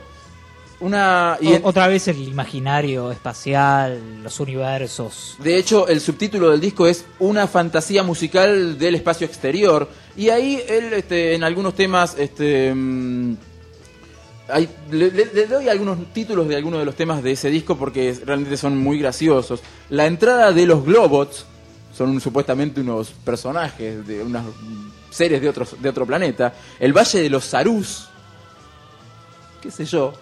Una, 0.81 1.39
y 1.41 1.47
O- 1.53 1.55
en- 1.56 1.65
Otra 1.65 1.87
vez 1.87 2.09
el 2.09 2.19
imaginario 2.27 3.12
espacial, 3.12 4.00
los 4.23 4.41
universos. 4.41 5.37
de 5.39 5.56
hecho, 5.56 5.87
el 5.87 6.00
subtítulo 6.00 6.50
del 6.50 6.61
disco 6.61 6.87
es 6.89 7.05
Una 7.21 7.47
fantasía 7.47 8.03
musical 8.03 8.77
del 8.79 8.97
espacio 8.97 9.27
exterior. 9.27 9.89
Y 10.17 10.29
ahí 10.31 10.61
él, 10.69 10.93
este, 10.94 11.35
en 11.35 11.44
algunos 11.44 11.75
temas, 11.75 12.17
este, 12.19 12.73
mm, 12.75 13.37
hay- 14.53 14.69
le, 14.91 15.11
doy 15.47 15.69
algunos 15.69 15.99
títulos 16.13 16.47
de 16.49 16.56
algunos 16.56 16.79
de 16.81 16.85
los 16.85 16.94
temas 16.94 17.23
de 17.23 17.32
ese 17.32 17.49
disco 17.51 17.77
porque 17.77 18.17
realmente 18.25 18.56
son 18.56 18.77
muy 18.79 18.99
graciosos. 18.99 19.61
La 19.91 20.06
entrada 20.06 20.53
de 20.53 20.67
los 20.67 20.85
Globots, 20.85 21.47
son 21.97 22.11
un- 22.11 22.21
supuestamente 22.21 22.81
unos 22.81 23.11
personajes 23.11 24.06
de 24.06 24.23
unos 24.23 24.44
seres 25.11 25.41
de, 25.43 25.49
otros, 25.49 25.77
de 25.81 25.89
otro 25.89 26.06
planeta. 26.06 26.55
El 26.79 26.93
Valle 26.97 27.21
de 27.23 27.29
los 27.31 27.44
Sarús, 27.44 28.09
qué 29.61 29.71
sé 29.71 29.85
yo. 29.85 30.13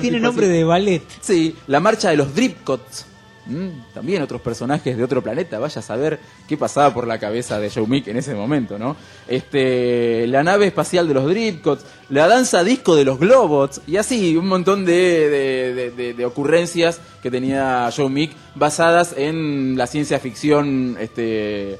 Tiene 0.00 0.20
nombre 0.20 0.46
así. 0.46 0.54
de 0.54 0.64
ballet. 0.64 1.02
Sí, 1.20 1.56
la 1.66 1.80
marcha 1.80 2.10
de 2.10 2.16
los 2.16 2.34
Dripcots. 2.34 3.06
Mm, 3.44 3.92
también 3.92 4.22
otros 4.22 4.40
personajes 4.40 4.96
de 4.96 5.02
otro 5.02 5.20
planeta. 5.20 5.58
Vaya 5.58 5.80
a 5.80 5.82
saber 5.82 6.20
qué 6.46 6.56
pasaba 6.56 6.94
por 6.94 7.06
la 7.08 7.18
cabeza 7.18 7.58
de 7.58 7.70
Joe 7.70 7.86
Mick 7.88 8.06
en 8.06 8.16
ese 8.16 8.34
momento, 8.34 8.78
¿no? 8.78 8.94
Este, 9.26 10.26
la 10.28 10.44
nave 10.44 10.66
espacial 10.66 11.08
de 11.08 11.14
los 11.14 11.26
Dripcots, 11.26 11.84
la 12.10 12.28
danza 12.28 12.62
disco 12.62 12.94
de 12.94 13.04
los 13.04 13.18
Globots, 13.18 13.80
y 13.86 13.96
así 13.96 14.36
un 14.36 14.46
montón 14.46 14.84
de, 14.84 15.90
de- 16.16 16.24
ocurrencias 16.24 17.00
que 17.20 17.30
tenía 17.32 17.90
Joe 17.94 18.08
Mick 18.08 18.30
basadas 18.54 19.14
en 19.16 19.76
la 19.76 19.88
ciencia 19.88 20.20
ficción 20.20 20.96
este, 21.00 21.78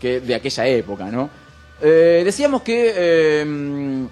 que, 0.00 0.18
de 0.20 0.34
aquella 0.34 0.66
época, 0.66 1.04
¿no? 1.12 1.30
Eh, 1.80 2.22
decíamos 2.24 2.62
que 2.62 2.92
eh, 2.96 4.06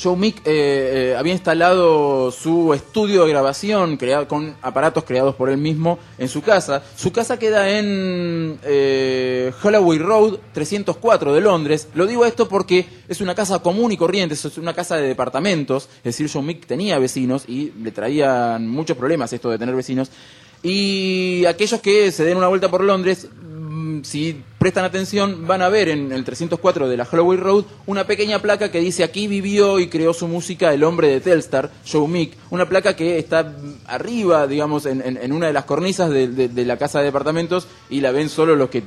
Joe 0.00 0.16
Mick 0.16 0.38
eh, 0.38 0.42
eh, 0.44 1.16
había 1.16 1.32
instalado 1.32 2.30
su 2.30 2.74
estudio 2.74 3.24
de 3.24 3.30
grabación 3.30 3.96
creado 3.96 4.28
con 4.28 4.54
aparatos 4.60 5.04
creados 5.04 5.34
por 5.34 5.48
él 5.48 5.56
mismo 5.56 5.98
en 6.18 6.28
su 6.28 6.42
casa. 6.42 6.82
Su 6.96 7.12
casa 7.12 7.38
queda 7.38 7.78
en 7.78 8.58
eh, 8.62 9.52
Holloway 9.62 9.98
Road 9.98 10.38
304 10.52 11.32
de 11.32 11.40
Londres. 11.40 11.88
Lo 11.94 12.06
digo 12.06 12.26
esto 12.26 12.46
porque 12.48 12.86
es 13.08 13.20
una 13.22 13.34
casa 13.34 13.60
común 13.60 13.90
y 13.92 13.96
corriente, 13.96 14.34
es 14.34 14.58
una 14.58 14.74
casa 14.74 14.96
de 14.96 15.08
departamentos. 15.08 15.88
Es 15.98 16.16
decir, 16.16 16.30
Joe 16.30 16.42
Mick 16.42 16.66
tenía 16.66 16.98
vecinos 16.98 17.44
y 17.48 17.72
le 17.82 17.90
traían 17.90 18.68
muchos 18.68 18.96
problemas 18.96 19.32
esto 19.32 19.50
de 19.50 19.58
tener 19.58 19.74
vecinos. 19.74 20.10
Y 20.62 21.44
aquellos 21.46 21.80
que 21.80 22.10
se 22.10 22.24
den 22.24 22.36
una 22.36 22.48
vuelta 22.48 22.70
por 22.70 22.82
Londres, 22.82 23.28
si 24.02 24.42
prestan 24.58 24.84
atención, 24.84 25.46
van 25.46 25.62
a 25.62 25.68
ver 25.68 25.88
en 25.88 26.12
el 26.12 26.24
304 26.24 26.88
de 26.88 26.96
la 26.96 27.08
Holloway 27.10 27.38
Road 27.38 27.64
una 27.86 28.06
pequeña 28.06 28.40
placa 28.40 28.70
que 28.70 28.80
dice 28.80 29.04
aquí 29.04 29.26
vivió 29.28 29.78
y 29.78 29.88
creó 29.88 30.12
su 30.14 30.28
música 30.28 30.72
el 30.72 30.84
hombre 30.84 31.08
de 31.08 31.20
Telstar, 31.20 31.70
Joe 31.90 32.06
Mick. 32.08 32.32
Una 32.50 32.68
placa 32.68 32.94
que 32.96 33.18
está 33.18 33.52
arriba, 33.86 34.46
digamos, 34.46 34.86
en, 34.86 35.00
en- 35.02 35.16
en 35.16 35.32
una 35.32 35.46
de 35.48 35.52
las 35.52 35.64
cornisas 35.64 36.10
de, 36.10 36.28
de- 36.28 36.48
de 36.48 36.64
la 36.64 36.76
casa 36.76 36.98
de 37.00 37.06
departamentos 37.06 37.66
y 37.90 38.00
la 38.00 38.10
ven 38.12 38.28
solo 38.28 38.56
los 38.56 38.70
que 38.70 38.82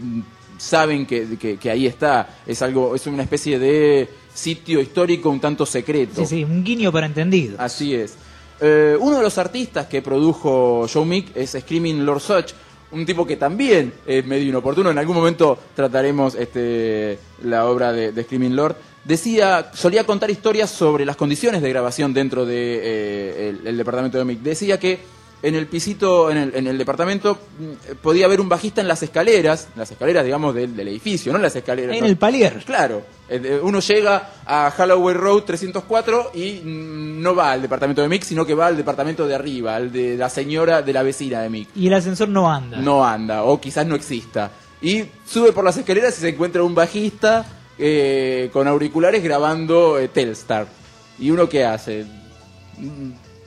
saben 0.58 1.06
que, 1.06 1.38
que- 1.38 1.58
que 1.58 1.70
ahí 1.72 1.86
está. 1.88 2.38
Es 2.46 2.62
algo, 2.62 2.96
es 2.96 3.08
una 3.08 3.24
especie 3.24 3.60
de 3.60 4.10
sitio 4.34 4.80
histórico 4.82 5.30
un 5.30 5.40
tanto 5.40 5.66
secreto. 5.66 6.22
Sí, 6.22 6.26
sí, 6.26 6.44
un 6.44 6.64
guiño 6.64 6.92
para 6.92 7.06
entendido. 7.06 7.56
Así 7.60 7.94
es. 7.96 8.16
Eh, 8.62 8.98
uno 9.00 9.18
de 9.18 9.24
los 9.24 9.38
artistas 9.38 9.86
que 9.88 10.02
produjo 10.02 10.86
Joe 10.92 11.06
Mick 11.06 11.36
es 11.36 11.52
Screaming 11.52 12.06
Lord 12.06 12.20
Such, 12.22 12.52
un 12.92 13.06
tipo 13.06 13.26
que 13.26 13.38
también 13.38 13.94
es 14.06 14.26
medio 14.26 14.50
inoportuno. 14.50 14.90
En 14.90 14.98
algún 14.98 15.16
momento 15.16 15.58
trataremos 15.76 16.36
este, 16.36 17.20
la 17.44 17.66
obra 17.66 17.92
de, 17.92 18.12
de 18.12 18.24
Screaming 18.24 18.56
Lord. 18.56 18.76
Decía, 19.04 19.72
solía 19.74 20.06
contar 20.06 20.30
historias 20.30 20.70
sobre 20.70 21.06
las 21.06 21.16
condiciones 21.16 21.62
de 21.62 21.70
grabación 21.70 22.14
dentro 22.14 22.46
del 22.46 23.64
de, 23.64 23.70
eh, 23.70 23.74
departamento 23.74 24.18
de 24.18 24.26
Mick. 24.26 24.42
Decía 24.42 24.80
que 24.80 25.00
en 25.42 25.56
el 25.56 25.68
pisito, 25.68 26.30
en 26.30 26.38
el, 26.38 26.56
en 26.56 26.68
el 26.68 26.78
departamento, 26.78 27.40
mm, 27.60 27.96
podía 28.02 28.26
haber 28.26 28.42
un 28.42 28.50
bajista 28.50 28.82
en 28.82 28.88
las 28.88 29.02
escaleras, 29.04 29.70
las 29.76 29.90
escaleras, 29.92 30.26
digamos, 30.26 30.54
del, 30.54 30.76
del 30.76 30.88
edificio, 30.90 31.32
no 31.32 31.38
en 31.38 31.44
las 31.44 31.56
escaleras. 31.56 31.96
En 31.96 32.02
no. 32.02 32.06
el 32.08 32.18
palier. 32.18 32.62
Claro, 32.66 33.04
eh, 33.30 33.60
uno 33.62 33.80
llega 33.80 34.32
a 34.46 34.74
Holloway 34.78 35.16
Road 35.16 35.44
304 35.44 36.32
y 36.34 36.62
mm, 36.64 37.22
no 37.22 37.36
va 37.36 37.52
al 37.52 37.62
departamento 37.62 38.02
de 38.02 38.10
Mick, 38.10 38.24
sino 38.24 38.46
que 38.46 38.54
va 38.54 38.68
al 38.68 38.78
departamento 38.78 39.28
de 39.28 39.36
arriba, 39.36 39.76
al 39.76 39.92
de 39.92 40.18
la 40.18 40.30
señora 40.30 40.82
de 40.82 40.94
la 40.94 41.04
vecina 41.04 41.42
de 41.42 41.50
Mick. 41.50 41.70
Y 41.76 41.88
el 41.88 41.94
ascensor 41.94 42.28
no 42.30 42.52
anda. 42.52 42.78
No 42.78 43.06
anda, 43.06 43.44
o 43.44 43.60
quizás 43.62 43.86
no 43.86 43.96
exista. 43.96 44.52
Y 44.82 45.06
sube 45.26 45.52
por 45.52 45.64
las 45.64 45.78
escaleras 45.78 46.18
y 46.18 46.22
se 46.22 46.30
encuentra 46.30 46.64
un 46.64 46.74
bajista 46.74 47.46
eh, 47.78 48.50
con 48.52 48.68
auriculares 48.68 49.24
grabando 49.24 50.00
eh, 50.00 50.08
Telstar. 50.08 50.68
¿Y 51.18 51.32
uno 51.32 51.48
qué 51.48 51.66
hace? 51.66 52.06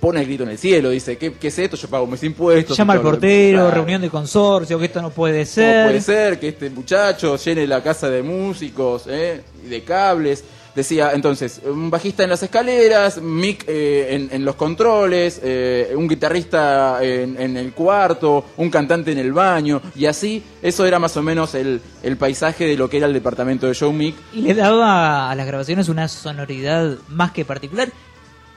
Pone 0.03 0.19
el 0.19 0.27
grito 0.27 0.43
en 0.43 0.49
el 0.49 0.59
cielo, 0.59 0.91
dice, 0.91 1.17
¿qué, 1.17 1.33
qué 1.35 1.47
es 1.47 1.57
esto? 1.61 1.77
Yo 1.77 1.87
pago 1.87 2.09
mis 2.09 2.21
impuestos. 2.25 2.77
Llama 2.77 2.95
al 2.95 3.03
portero, 3.03 3.71
reunión 3.71 4.03
de 4.03 4.11
consorcio, 4.11 4.77
que 4.77 4.87
esto 4.87 5.01
no 5.01 5.11
puede 5.11 5.45
¿Cómo 5.45 5.47
ser. 5.47 5.85
puede 5.87 6.01
ser 6.01 6.41
que 6.41 6.49
este 6.49 6.71
muchacho 6.71 7.37
llene 7.37 7.69
la 7.69 7.81
casa 7.85 8.11
de 8.11 8.21
músicos 8.21 9.05
eh, 9.07 9.43
y 9.65 9.69
de 9.69 9.83
cables? 9.85 10.43
Decía, 10.75 11.13
entonces, 11.13 11.61
un 11.65 11.89
bajista 11.89 12.25
en 12.25 12.31
las 12.31 12.43
escaleras, 12.43 13.23
Mick 13.23 13.65
eh, 13.69 14.09
en, 14.17 14.29
en 14.33 14.45
los 14.45 14.57
controles, 14.57 15.39
eh, 15.45 15.93
un 15.95 16.09
guitarrista 16.09 16.99
en, 17.01 17.41
en 17.41 17.57
el 17.57 17.73
cuarto, 17.73 18.47
un 18.57 18.71
cantante 18.71 19.13
en 19.13 19.19
el 19.19 19.33
baño, 19.33 19.81
y 19.95 20.07
así, 20.07 20.43
eso 20.63 20.85
era 20.85 20.99
más 20.99 21.17
o 21.17 21.23
menos 21.23 21.55
el, 21.55 21.81
el 22.03 22.17
paisaje 22.17 22.65
de 22.67 22.77
lo 22.77 22.91
que 22.91 22.97
era 22.97 23.07
el 23.07 23.13
departamento 23.13 23.69
de 23.69 23.75
Joe 23.79 23.93
Mick. 23.93 24.17
Y 24.33 24.41
le 24.41 24.55
daba 24.55 25.31
a 25.31 25.35
las 25.37 25.47
grabaciones 25.47 25.89
una 25.89 26.09
sonoridad 26.09 26.97
más 27.07 27.31
que 27.31 27.45
particular. 27.45 27.89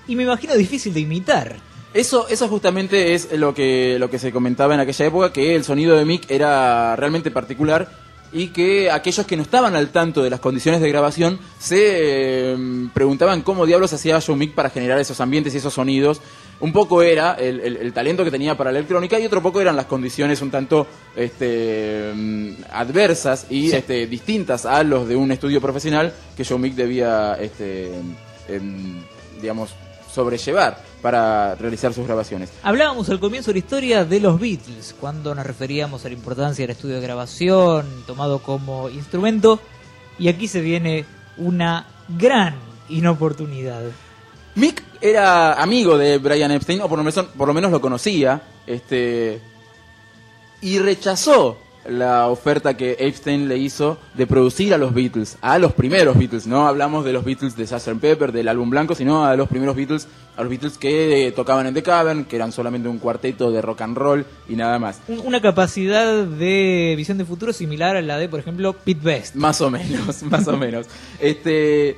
Y 0.08 0.16
me 0.16 0.24
imagino 0.24 0.56
difícil 0.56 0.94
de 0.94 1.00
imitar. 1.02 1.56
Eso, 1.94 2.28
eso 2.28 2.48
justamente 2.50 3.14
es 3.14 3.32
lo 3.34 3.54
que, 3.54 3.98
lo 4.00 4.10
que 4.10 4.20
se 4.20 4.32
comentaba 4.32 4.74
en 4.74 4.82
aquella 4.82 5.06
época, 5.06 5.32
que 5.32 5.56
el 5.56 5.64
sonido 5.64 5.96
de 5.96 6.04
Mick 6.06 6.30
era 6.30 6.96
realmente 6.98 7.32
particular 7.32 7.90
y 8.34 8.48
que 8.48 8.92
aquellos 8.92 9.26
que 9.26 9.38
no 9.38 9.44
estaban 9.44 9.78
al 9.78 9.90
tanto 9.90 10.22
de 10.22 10.30
las 10.30 10.42
condiciones 10.42 10.82
de 10.82 10.90
grabación 10.90 11.40
se 11.58 11.78
eh, 11.80 12.58
preguntaban 12.94 13.44
cómo 13.44 13.66
diablos 13.66 13.94
hacía 13.94 14.20
Joe 14.20 14.36
Mick 14.36 14.54
para 14.54 14.70
generar 14.72 15.00
esos 15.00 15.22
ambientes 15.22 15.54
y 15.54 15.58
esos 15.58 15.74
sonidos. 15.74 16.20
Un 16.60 16.74
poco 16.74 17.02
era 17.02 17.34
el, 17.36 17.62
el- 17.62 17.78
el 17.78 17.94
talento 17.94 18.26
que 18.26 18.32
tenía 18.32 18.58
para 18.58 18.74
la 18.74 18.80
electrónica 18.80 19.18
y 19.18 19.26
otro 19.26 19.42
poco 19.42 19.62
eran 19.62 19.78
las 19.78 19.86
condiciones 19.86 20.42
un 20.42 20.52
tanto 20.52 20.86
este, 21.16 22.12
mm, 22.14 22.50
adversas 22.72 23.46
y 23.50 23.70
Sí. 23.70 23.76
este, 23.78 24.06
distintas 24.08 24.66
a 24.66 24.84
los 24.84 25.08
de 25.08 25.16
un 25.16 25.32
estudio 25.32 25.62
profesional 25.62 26.12
que 26.36 26.44
Joe 26.44 26.58
Mick 26.60 26.74
debía, 26.76 27.38
este, 27.40 27.90
em, 28.50 29.02
digamos, 29.42 29.74
sobrellevar 30.16 30.82
para 31.02 31.56
realizar 31.56 31.94
sus 31.94 32.08
grabaciones. 32.08 32.50
Hablábamos 32.64 33.10
al 33.10 33.20
comienzo 33.20 33.52
de 33.52 33.56
la 33.56 33.60
historia 33.60 34.06
de 34.06 34.20
los 34.20 34.40
Beatles, 34.40 34.96
cuando 35.00 35.36
nos 35.36 35.46
referíamos 35.46 36.06
a 36.06 36.08
la 36.08 36.16
importancia 36.16 36.64
del 36.64 36.72
estudio 36.72 36.96
de 36.96 37.02
grabación 37.02 37.86
tomado 38.08 38.40
como 38.40 38.90
instrumento, 38.90 39.60
y 40.18 40.30
aquí 40.30 40.48
se 40.48 40.62
viene 40.62 41.06
una 41.38 41.86
gran 42.08 42.56
inoportunidad. 42.90 43.84
Mick 44.56 44.82
era 45.02 45.62
amigo 45.62 45.98
de 45.98 46.18
Brian 46.18 46.52
Epstein, 46.52 46.82
o 46.82 46.88
por 46.88 46.98
lo 46.98 47.04
menos, 47.04 47.26
por 47.38 47.48
lo, 47.48 47.54
menos 47.54 47.72
lo 47.72 47.82
conocía, 47.82 48.42
este, 48.66 49.42
y 50.62 50.80
rechazó 50.80 51.58
la 51.90 52.28
oferta 52.28 52.76
que 52.76 52.96
Epstein 53.00 53.48
le 53.48 53.58
hizo 53.58 53.98
de 54.16 54.26
producir 54.28 54.74
a 54.74 54.78
los 54.78 54.94
Beatles, 54.94 55.38
a 55.42 55.60
los 55.60 55.74
primeros 55.74 56.18
Beatles, 56.18 56.48
no 56.48 56.68
hablamos 56.68 57.06
de 57.06 57.14
los 57.14 57.24
Beatles 57.24 57.56
de 57.56 57.68
Sgt. 57.68 58.00
Pepper, 58.00 58.32
del 58.32 58.48
álbum 58.48 58.70
blanco, 58.70 58.96
sino 58.96 59.26
a 59.26 59.36
los 59.36 59.48
primeros 59.48 59.76
Beatles, 59.76 60.08
a 60.38 60.42
los 60.42 60.50
Beatles 60.50 60.78
que 60.78 61.28
eh, 61.28 61.32
tocaban 61.32 61.66
en 61.68 61.74
The 61.74 61.84
Cavern, 61.84 62.26
que 62.26 62.36
eran 62.36 62.52
solamente 62.52 62.90
un 62.90 62.98
cuarteto 63.00 63.52
de 63.52 63.62
rock 63.62 63.82
and 63.82 63.98
roll 63.98 64.26
y 64.50 64.56
nada 64.56 64.80
más. 64.80 65.00
Un- 65.08 65.22
Una 65.26 65.42
capacidad 65.42 66.24
de 66.26 66.94
visión 66.98 67.18
de 67.18 67.26
futuro 67.26 67.54
similar 67.54 67.96
a 67.96 68.02
la 68.02 68.18
de, 68.18 68.28
por 68.30 68.40
ejemplo, 68.40 68.74
Pete 68.74 69.02
Best. 69.04 69.36
Más 69.36 69.62
o 69.62 69.70
menos, 69.70 70.24
más 70.30 70.48
o 70.48 70.58
menos. 70.58 70.88
Este, 71.20 71.98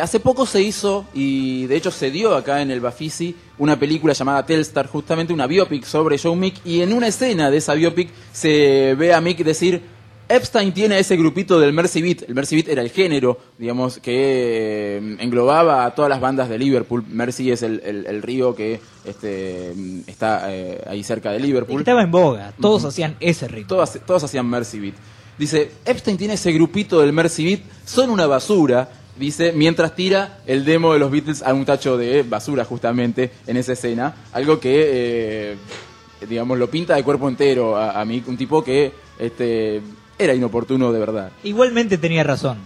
hace 0.00 0.20
poco 0.20 0.46
se 0.46 0.62
hizo, 0.62 1.06
y 1.14 1.66
de 1.66 1.76
hecho 1.76 1.90
se 1.90 2.10
dio 2.10 2.34
acá 2.34 2.62
en 2.62 2.70
el 2.70 2.80
Bafisi, 2.80 3.34
una 3.58 3.78
película 3.78 4.12
llamada 4.12 4.44
Telstar, 4.46 4.86
justamente 4.86 5.32
una 5.32 5.46
biopic 5.46 5.84
sobre 5.84 6.18
Joe 6.18 6.36
Mick, 6.36 6.56
y 6.64 6.80
en 6.80 6.92
una 6.92 7.08
escena 7.08 7.50
de 7.50 7.58
esa 7.58 7.74
biopic 7.74 8.08
se 8.32 8.94
ve 8.96 9.12
a 9.14 9.20
Mick 9.20 9.38
decir, 9.44 9.80
Epstein 10.26 10.72
tiene 10.72 10.98
ese 10.98 11.16
grupito 11.18 11.60
del 11.60 11.74
Mercy 11.74 12.00
Beat. 12.00 12.22
El 12.26 12.34
Mercy 12.34 12.56
Beat 12.56 12.68
era 12.68 12.80
el 12.80 12.88
género, 12.90 13.38
digamos, 13.58 13.98
que 13.98 14.96
eh, 14.96 15.16
englobaba 15.20 15.84
a 15.84 15.94
todas 15.94 16.08
las 16.08 16.18
bandas 16.18 16.48
de 16.48 16.56
Liverpool. 16.58 17.04
Mercy 17.10 17.50
es 17.50 17.62
el, 17.62 17.82
el- 17.84 18.06
el 18.06 18.22
río 18.22 18.54
que 18.54 18.80
este, 19.04 19.74
está 20.06 20.46
eh, 20.52 20.80
ahí 20.86 21.04
cerca 21.04 21.30
de 21.30 21.40
Liverpool. 21.40 21.78
Estaba 21.78 22.02
en 22.02 22.10
boga, 22.10 22.54
todos 22.58 22.86
hacían 22.86 23.16
ese 23.20 23.48
ritmo. 23.48 23.68
Todas, 23.68 23.98
todos 24.06 24.24
hacían 24.24 24.46
Mercy 24.46 24.80
Beat. 24.80 24.94
Dice, 25.38 25.70
Epstein 25.84 26.16
tiene 26.16 26.34
ese 26.34 26.52
grupito 26.52 27.00
del 27.00 27.12
Mercy 27.12 27.44
Beat, 27.44 27.60
son 27.84 28.08
una 28.08 28.26
basura, 28.26 28.88
dice, 29.16 29.52
mientras 29.52 29.94
tira 29.94 30.38
el 30.46 30.64
demo 30.64 30.92
de 30.92 30.98
los 30.98 31.10
Beatles 31.10 31.42
a 31.42 31.52
un 31.52 31.64
tacho 31.64 31.96
de 31.96 32.22
basura 32.22 32.64
justamente 32.64 33.30
en 33.46 33.56
esa 33.56 33.72
escena. 33.72 34.14
Algo 34.32 34.60
que, 34.60 35.52
eh, 35.52 35.56
digamos, 36.28 36.58
lo 36.58 36.68
pinta 36.68 36.96
de 36.96 37.04
cuerpo 37.04 37.28
entero 37.28 37.76
a, 37.76 38.00
a 38.00 38.04
Mick, 38.04 38.28
un 38.28 38.36
tipo 38.36 38.62
que 38.62 38.92
este, 39.18 39.80
era 40.18 40.34
inoportuno 40.34 40.92
de 40.92 40.98
verdad. 40.98 41.32
Igualmente 41.42 41.98
tenía 41.98 42.22
razón. 42.22 42.58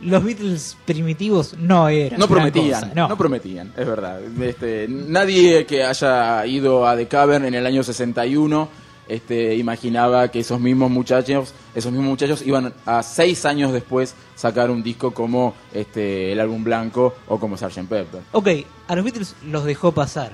Los 0.00 0.24
Beatles 0.24 0.76
primitivos 0.84 1.56
no 1.56 1.88
eran. 1.88 2.18
No 2.18 2.28
prometían, 2.28 2.80
cosa, 2.80 2.92
no. 2.94 3.08
no. 3.08 3.16
prometían, 3.16 3.72
es 3.76 3.86
verdad. 3.86 4.20
Este, 4.42 4.86
nadie 4.88 5.64
que 5.66 5.84
haya 5.84 6.44
ido 6.46 6.86
a 6.86 6.96
The 6.96 7.06
Cavern 7.06 7.44
en 7.44 7.54
el 7.54 7.64
año 7.64 7.82
61 7.82 8.83
este, 9.08 9.54
imaginaba 9.56 10.28
que 10.28 10.40
esos 10.40 10.60
mismos 10.60 10.90
muchachos, 10.90 11.52
esos 11.74 11.92
mismos 11.92 12.10
muchachos 12.10 12.42
iban 12.46 12.72
a 12.86 13.02
seis 13.02 13.44
años 13.44 13.72
después 13.72 14.14
sacar 14.34 14.70
un 14.70 14.82
disco 14.82 15.12
como 15.12 15.54
este, 15.72 16.32
el 16.32 16.40
álbum 16.40 16.64
blanco 16.64 17.14
o 17.28 17.38
como 17.38 17.56
Sgt. 17.56 17.88
Pepper. 17.88 18.22
Ok, 18.32 18.48
a 18.88 18.96
los 18.96 19.04
Beatles 19.04 19.34
los 19.46 19.64
dejó 19.64 19.92
pasar. 19.92 20.32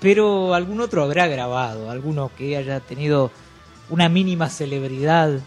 Pero 0.00 0.54
algún 0.54 0.80
otro 0.80 1.04
habrá 1.04 1.28
grabado, 1.28 1.90
alguno 1.90 2.30
que 2.36 2.56
haya 2.56 2.80
tenido 2.80 3.30
una 3.88 4.08
mínima 4.08 4.48
celebridad. 4.48 5.38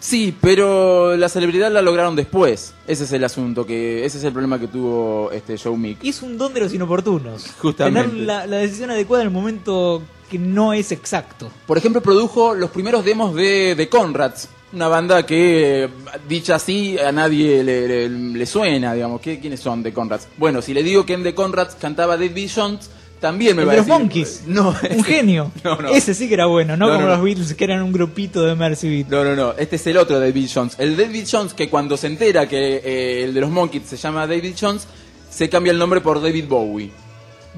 Sí, 0.00 0.36
pero 0.38 1.16
la 1.16 1.30
celebridad 1.30 1.72
la 1.72 1.80
lograron 1.80 2.14
después. 2.14 2.74
Ese 2.86 3.04
es 3.04 3.12
el 3.12 3.24
asunto, 3.24 3.64
que 3.64 4.04
ese 4.04 4.18
es 4.18 4.24
el 4.24 4.32
problema 4.32 4.58
que 4.58 4.68
tuvo 4.68 5.30
este 5.32 5.56
Joe 5.56 5.78
Mick. 5.78 6.04
Y 6.04 6.10
es 6.10 6.20
un 6.20 6.36
don 6.36 6.52
de 6.52 6.60
los 6.60 6.74
inoportunos. 6.74 7.46
Justamente. 7.58 8.10
Tener 8.10 8.26
la, 8.26 8.46
la 8.46 8.58
decisión 8.58 8.90
adecuada 8.90 9.22
en 9.22 9.28
el 9.28 9.32
momento 9.32 10.02
que 10.30 10.38
no 10.38 10.72
es 10.72 10.92
exacto. 10.92 11.50
Por 11.66 11.76
ejemplo, 11.76 12.00
produjo 12.00 12.54
los 12.54 12.70
primeros 12.70 13.04
demos 13.04 13.34
de, 13.34 13.74
de 13.74 13.88
Conrads, 13.88 14.48
una 14.72 14.86
banda 14.88 15.26
que, 15.26 15.84
eh, 15.84 15.88
dicha 16.28 16.54
así, 16.54 16.96
a 16.98 17.10
nadie 17.12 17.62
le, 17.64 17.88
le- 17.88 18.08
le 18.08 18.46
suena, 18.46 18.94
digamos. 18.94 19.20
¿Qué, 19.20 19.40
¿Quiénes 19.40 19.60
son 19.60 19.82
The 19.82 19.92
Conrads? 19.92 20.28
Bueno, 20.36 20.62
si 20.62 20.72
le 20.72 20.82
digo 20.82 21.04
que 21.04 21.14
en 21.14 21.22
The 21.24 21.34
Conrads 21.34 21.74
cantaba 21.74 22.16
David 22.16 22.48
Jones, 22.54 22.88
también 23.20 23.54
me 23.56 23.62
El 23.62 23.68
va 23.68 23.72
de 23.72 23.78
a 23.78 23.80
los 23.82 23.86
decir... 23.88 24.00
Monkeys. 24.00 24.42
No, 24.46 24.74
Un 24.96 25.04
genio. 25.04 25.50
No, 25.64 25.76
no. 25.76 25.88
Ese 25.88 26.14
sí 26.14 26.26
que 26.28 26.34
era 26.34 26.46
bueno, 26.46 26.76
no, 26.76 26.86
No, 26.86 26.94
como 26.94 27.06
los 27.08 27.22
Beatles 27.22 27.52
que 27.54 27.64
eran 27.64 27.82
un 27.82 27.92
grupito 27.92 28.42
de 28.44 28.54
Mercy 28.54 28.88
Beat. 28.88 29.08
No, 29.08 29.24
no, 29.24 29.34
no. 29.36 29.52
Este 29.58 29.76
es 29.76 29.86
el 29.88 29.96
otro 29.98 30.18
David 30.20 30.48
Jones. 30.54 30.76
El 30.78 30.96
David 30.96 31.26
Jones 31.30 31.52
que 31.52 31.68
cuando 31.68 31.96
se 31.98 32.06
entera 32.06 32.48
que 32.48 32.76
eh, 32.82 33.24
el 33.24 33.34
de 33.34 33.40
los 33.42 33.50
Monkeys 33.50 33.82
se 33.86 33.96
llama 33.98 34.26
David 34.26 34.54
Jones, 34.58 34.86
se 35.28 35.48
cambia 35.50 35.72
el 35.72 35.78
nombre 35.78 36.00
por 36.00 36.22
David 36.22 36.46
Bowie. 36.48 36.90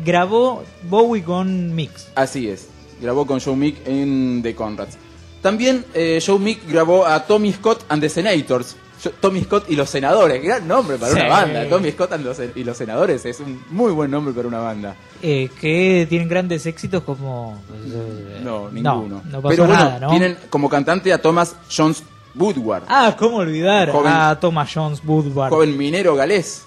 Grabó 0.04 0.62
Bowie 0.88 1.22
con 1.22 1.74
Mix. 1.74 2.08
Así 2.14 2.48
es. 2.48 2.68
Grabó 3.00 3.26
con 3.26 3.40
Joe 3.40 3.56
Mick 3.56 3.86
en 3.86 4.40
The 4.42 4.54
Conrads. 4.54 4.96
También 5.42 5.84
eh, 5.94 6.22
Joe 6.24 6.38
Mick 6.38 6.68
grabó 6.68 7.04
a 7.04 7.24
Tommy 7.26 7.52
Scott 7.52 7.84
and 7.88 8.00
the 8.00 8.08
Senators. 8.08 8.76
Yo- 9.02 9.10
Tommy 9.20 9.42
Scott 9.42 9.64
y 9.68 9.74
los 9.74 9.90
senadores. 9.90 10.40
Gran 10.42 10.68
nombre 10.68 10.96
para 10.96 11.12
Sí. 11.12 11.18
una 11.18 11.28
banda. 11.28 11.68
Tommy 11.68 11.90
Scott 11.90 12.12
and 12.12 12.24
los- 12.24 12.38
y 12.54 12.62
los 12.62 12.76
senadores 12.76 13.24
es 13.26 13.40
un 13.40 13.60
muy 13.70 13.90
buen 13.90 14.10
nombre 14.10 14.32
para 14.32 14.46
una 14.46 14.60
banda. 14.60 14.94
eh, 15.20 15.48
que 15.60 16.06
tienen 16.08 16.28
grandes 16.28 16.64
éxitos 16.66 17.02
como... 17.02 17.60
eh, 17.84 18.40
No, 18.44 18.68
ninguno. 18.70 19.22
No, 19.24 19.42
pasó 19.42 19.48
Pero 19.48 19.66
bueno, 19.66 19.84
nada, 19.84 19.98
¿no? 20.00 20.10
tienen 20.10 20.36
como 20.50 20.68
cantante 20.68 21.12
a 21.12 21.20
Thomas 21.20 21.56
Jones 21.76 22.02
Woodward. 22.34 22.84
Ah, 22.88 23.14
¿cómo 23.18 23.36
olvidar 23.38 23.90
Joven- 23.90 24.12
a 24.12 24.38
Thomas 24.40 24.70
Jones 24.72 25.00
Woodward? 25.04 25.50
Joven 25.50 25.76
minero 25.76 26.14
galés. 26.14 26.64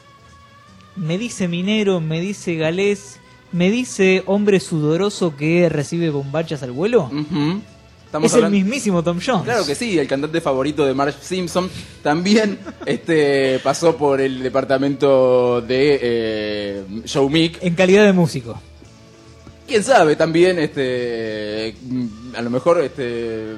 Me 0.95 1.17
dice 1.17 1.47
minero, 1.47 1.99
me 1.99 2.21
dice 2.21 2.55
galés, 2.55 3.19
me 3.51 3.69
dice 3.69 4.23
hombre 4.25 4.59
sudoroso 4.59 5.35
que 5.35 5.67
recibe 5.69 6.09
bombachas 6.09 6.63
al 6.63 6.71
vuelo. 6.71 7.11
Estamos 8.05 8.33
es 8.33 8.43
el 8.43 8.49
mismísimo 8.49 9.03
Tom 9.03 9.19
Jones. 9.23 9.43
Claro 9.43 9.65
que 9.65 9.75
sí, 9.75 9.99
el 9.99 10.07
cantante 10.07 10.39
favorito 10.39 10.85
de 10.85 10.93
Marge 10.93 11.17
Simpson 11.21 11.69
también 12.01 12.59
este, 12.85 13.59
pasó 13.59 13.97
por 13.97 14.21
el 14.21 14.41
departamento 14.41 15.59
de 15.61 15.99
eh, 16.01 16.83
Joe 17.11 17.29
Mick. 17.29 17.61
En 17.61 17.75
calidad 17.75 18.05
de 18.05 18.13
músico. 18.13 18.61
Quién 19.67 19.83
sabe, 19.83 20.15
también 20.15 20.59
este, 20.59 21.75
a 22.37 22.41
lo 22.41 22.49
mejor 22.49 22.81
este, 22.81 23.55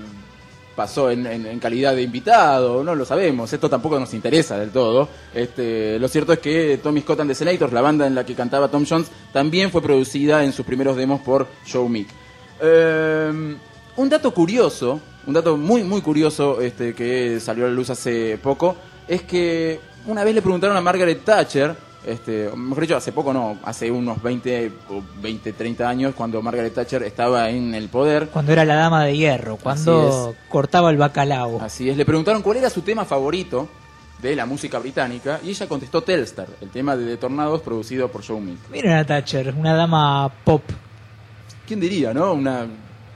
pasó 0.77 1.11
en, 1.11 1.25
en- 1.27 1.45
en 1.47 1.59
calidad 1.59 1.93
de 1.95 2.03
invitado, 2.03 2.83
no 2.83 2.95
lo 2.95 3.03
sabemos, 3.03 3.51
esto 3.51 3.67
tampoco 3.69 3.99
nos 3.99 4.13
interesa 4.13 4.57
del 4.57 4.69
todo. 4.69 5.09
Este, 5.33 5.99
lo 5.99 6.07
cierto 6.07 6.31
es 6.31 6.39
que 6.39 6.79
Tommy 6.81 7.01
Scott 7.01 7.19
and 7.19 7.29
the 7.31 7.35
Senators, 7.35 7.73
la 7.73 7.81
banda 7.81 8.07
en 8.07 8.15
la 8.15 8.23
que 8.25 8.35
cantaba 8.35 8.69
Tom 8.69 8.85
Jones, 8.87 9.07
también 9.33 9.71
fue 9.71 9.81
producida 9.81 10.45
en 10.45 10.53
sus 10.53 10.65
primeros 10.65 10.95
demos 10.95 11.19
por 11.21 11.47
Joe 11.69 11.89
Mick. 11.89 12.07
Eh, 12.61 13.55
un 13.97 14.09
dato 14.09 14.31
curioso, 14.33 14.99
un 15.25 15.33
dato 15.33 15.57
muy 15.57 15.83
muy 15.83 16.01
curioso 16.01 16.61
este, 16.61 16.93
que 16.93 17.39
salió 17.39 17.65
a 17.65 17.69
la 17.69 17.73
luz 17.73 17.89
hace 17.89 18.37
poco, 18.37 18.75
es 19.07 19.23
que 19.23 19.79
una 20.05 20.23
vez 20.23 20.35
le 20.35 20.41
preguntaron 20.41 20.77
a 20.77 20.81
Margaret 20.81 21.23
Thatcher, 21.25 21.75
este, 22.05 22.49
mejor 22.55 22.81
dicho, 22.83 22.95
hace 22.95 23.11
poco 23.11 23.33
no, 23.33 23.57
hace 23.63 23.91
unos 23.91 24.21
20 24.21 24.71
o 24.89 25.03
20, 25.21 25.53
30 25.53 25.89
años, 25.89 26.15
cuando 26.15 26.41
Margaret 26.41 26.73
Thatcher 26.73 27.03
estaba 27.03 27.49
en 27.49 27.75
el 27.75 27.89
poder, 27.89 28.29
Cuando 28.29 28.51
era 28.53 28.65
la 28.65 28.75
dama 28.75 29.03
de 29.03 29.17
hierro, 29.17 29.57
cuando 29.57 30.35
cortaba 30.49 30.89
el 30.89 30.97
bacalao. 30.97 31.61
Así 31.61 31.89
es, 31.89 31.97
le 31.97 32.05
preguntaron 32.05 32.41
cuál 32.41 32.57
era 32.57 32.69
su 32.69 32.81
tema 32.81 33.05
favorito 33.05 33.67
de 34.21 34.35
la 34.35 34.45
música 34.45 34.79
británica 34.79 35.39
y 35.43 35.49
ella 35.49 35.67
contestó 35.67 36.01
Telstar, 36.01 36.47
el 36.61 36.69
tema 36.69 36.95
de 36.95 37.05
The 37.05 37.17
Tornados 37.17 37.61
producido 37.61 38.09
por 38.09 38.25
Joe 38.25 38.39
Meek. 38.39 38.69
Miren 38.71 38.93
a 38.93 39.05
Thatcher, 39.05 39.53
una 39.57 39.73
dama 39.75 40.31
pop. 40.43 40.63
¿Quién 41.67 41.79
diría, 41.79 42.13
no? 42.13 42.33
Una, 42.33 42.65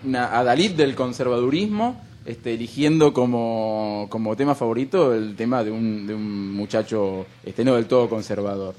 una 0.04 0.38
adalid 0.38 0.72
del 0.72 0.96
conservadurismo 0.96 2.11
este, 2.26 2.54
eligiendo 2.54 3.14
como, 3.14 4.08
como 4.10 4.36
tema 4.36 4.56
favorito 4.56 5.14
el 5.14 5.36
tema 5.36 5.64
de 5.64 5.72
un, 5.72 6.06
de 6.08 6.14
un 6.14 6.54
muchacho 6.54 7.26
este, 7.44 7.64
no 7.64 7.76
del 7.76 7.86
todo 7.86 8.10
conservador. 8.10 8.76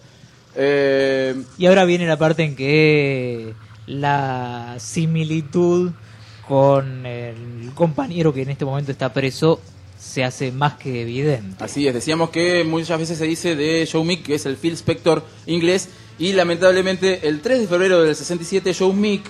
Eh, 0.55 1.35
Y 1.59 1.67
ahora 1.67 1.85
viene 1.85 2.07
la 2.07 2.19
parte 2.19 2.45
en 2.45 2.55
que 2.55 3.55
la 3.87 4.77
similitud 4.79 5.91
con 6.47 7.07
el 7.07 7.71
compañero 7.75 8.33
que 8.33 8.43
en 8.43 8.51
este 8.51 8.65
momento 8.65 8.93
está 8.93 9.13
preso 9.13 9.61
se 9.99 10.25
hace 10.25 10.51
más 10.51 10.75
que 10.75 11.03
evidente. 11.03 11.63
Así 11.63 11.87
es, 11.87 11.95
decíamos 11.95 12.31
que 12.31 12.65
muchas 12.65 12.99
veces 12.99 13.19
se 13.19 13.25
dice 13.25 13.55
de 13.55 13.89
Joe 13.91 14.05
Meek 14.05 14.25
que 14.25 14.35
es 14.35 14.47
el 14.47 14.57
Phil 14.57 14.75
Spector 14.75 15.25
inglés 15.47 15.89
y 16.19 16.33
lamentablemente 16.33 17.27
el 17.29 17.41
3 17.41 17.61
de 17.61 17.67
febrero 17.69 18.03
del 18.03 18.15
67 18.15 18.75
Joe 18.79 18.93
Meek 18.93 19.23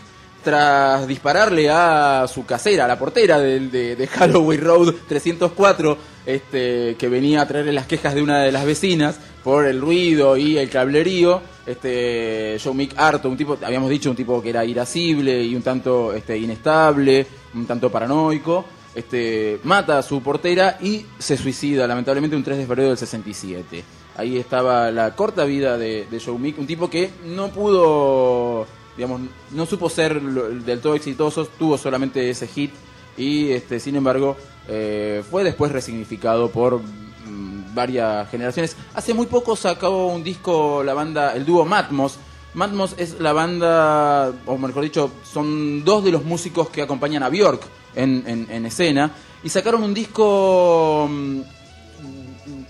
tras 0.42 1.06
dispararle 1.06 1.70
a 1.70 2.26
su 2.28 2.44
casera, 2.44 2.84
a 2.84 2.88
la 2.88 2.98
portera 2.98 3.38
de, 3.38 3.60
de 3.68 4.08
Holloway 4.20 4.58
Road 4.58 4.94
304, 5.08 5.98
este, 6.26 6.96
que 6.98 7.08
venía 7.08 7.42
a 7.42 7.48
traerle 7.48 7.72
las 7.72 7.86
quejas 7.86 8.14
de 8.14 8.22
una 8.22 8.42
de 8.42 8.52
las 8.52 8.64
vecinas 8.64 9.18
por 9.42 9.66
el 9.66 9.80
ruido 9.80 10.36
y 10.36 10.58
el 10.58 10.70
cablerío, 10.70 11.42
este, 11.66 12.58
Joe 12.62 12.74
Meek 12.74 12.94
harto, 12.96 13.28
un 13.28 13.36
tipo, 13.36 13.58
habíamos 13.62 13.90
dicho, 13.90 14.10
un 14.10 14.16
tipo 14.16 14.40
que 14.40 14.50
era 14.50 14.64
irascible 14.64 15.42
y 15.42 15.54
un 15.54 15.62
tanto 15.62 16.12
este, 16.12 16.38
inestable, 16.38 17.26
un 17.54 17.66
tanto 17.66 17.90
paranoico, 17.90 18.64
este, 18.94 19.58
mata 19.64 19.98
a 19.98 20.02
su 20.02 20.22
portera 20.22 20.78
y 20.80 21.04
se 21.18 21.36
suicida, 21.36 21.86
lamentablemente, 21.86 22.36
un 22.36 22.44
3 22.44 22.58
de 22.58 22.66
febrero 22.66 22.88
del 22.90 22.98
67. 22.98 23.84
Ahí 24.16 24.36
estaba 24.36 24.90
la 24.90 25.14
corta 25.16 25.44
vida 25.44 25.78
de, 25.78 26.06
Joe 26.24 26.38
Meek, 26.38 26.58
un 26.58 26.66
tipo 26.66 26.90
que 26.90 27.10
no 27.24 27.48
pudo, 27.48 28.66
digamos, 28.96 29.20
no 29.50 29.66
supo 29.66 29.88
ser 29.90 30.20
del 30.20 30.80
todo 30.80 30.94
exitoso, 30.94 31.46
tuvo 31.58 31.78
solamente 31.78 32.28
ese 32.30 32.46
hit 32.46 32.72
y, 33.16 33.50
este, 33.50 33.78
sin 33.80 33.96
embargo, 33.96 34.36
eh, 34.68 35.22
fue 35.30 35.44
después 35.44 35.72
resignificado 35.72 36.50
por 36.50 36.80
mm, 36.80 37.74
varias 37.74 38.28
generaciones. 38.30 38.76
Hace 38.94 39.14
muy 39.14 39.26
poco 39.26 39.56
sacó 39.56 40.06
un 40.08 40.22
disco 40.22 40.82
la 40.82 40.94
banda, 40.94 41.34
el 41.34 41.44
dúo 41.44 41.64
Matmos. 41.64 42.18
Matmos 42.54 42.94
es 42.98 43.18
la 43.18 43.32
banda, 43.32 44.30
o 44.46 44.58
mejor 44.58 44.82
dicho, 44.84 45.10
son 45.24 45.84
dos 45.84 46.04
de 46.04 46.10
los 46.12 46.24
músicos 46.24 46.68
que 46.68 46.82
acompañan 46.82 47.22
a 47.22 47.30
Björk 47.30 47.62
en, 47.94 48.22
en- 48.26 48.46
en 48.50 48.66
escena. 48.66 49.10
Y 49.42 49.48
sacaron 49.48 49.82
un 49.82 49.94
disco 49.94 51.08
mm, 51.10 51.40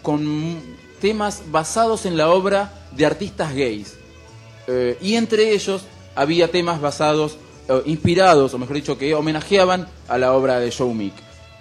con 0.02 0.60
temas 1.00 1.42
basados 1.50 2.06
en 2.06 2.16
la 2.16 2.30
obra 2.30 2.72
de 2.92 3.06
artistas 3.06 3.54
gays. 3.54 3.96
Eh, 4.68 4.96
y 5.00 5.14
entre 5.16 5.50
ellos 5.52 5.82
había 6.14 6.50
temas 6.50 6.80
basados, 6.80 7.38
eh, 7.68 7.82
inspirados, 7.86 8.54
o 8.54 8.58
mejor 8.58 8.76
dicho, 8.76 8.98
que 8.98 9.14
homenajeaban 9.14 9.86
a 10.08 10.18
la 10.18 10.32
obra 10.32 10.60
de 10.60 10.72
Joe 10.72 10.94
Meek. 10.94 11.14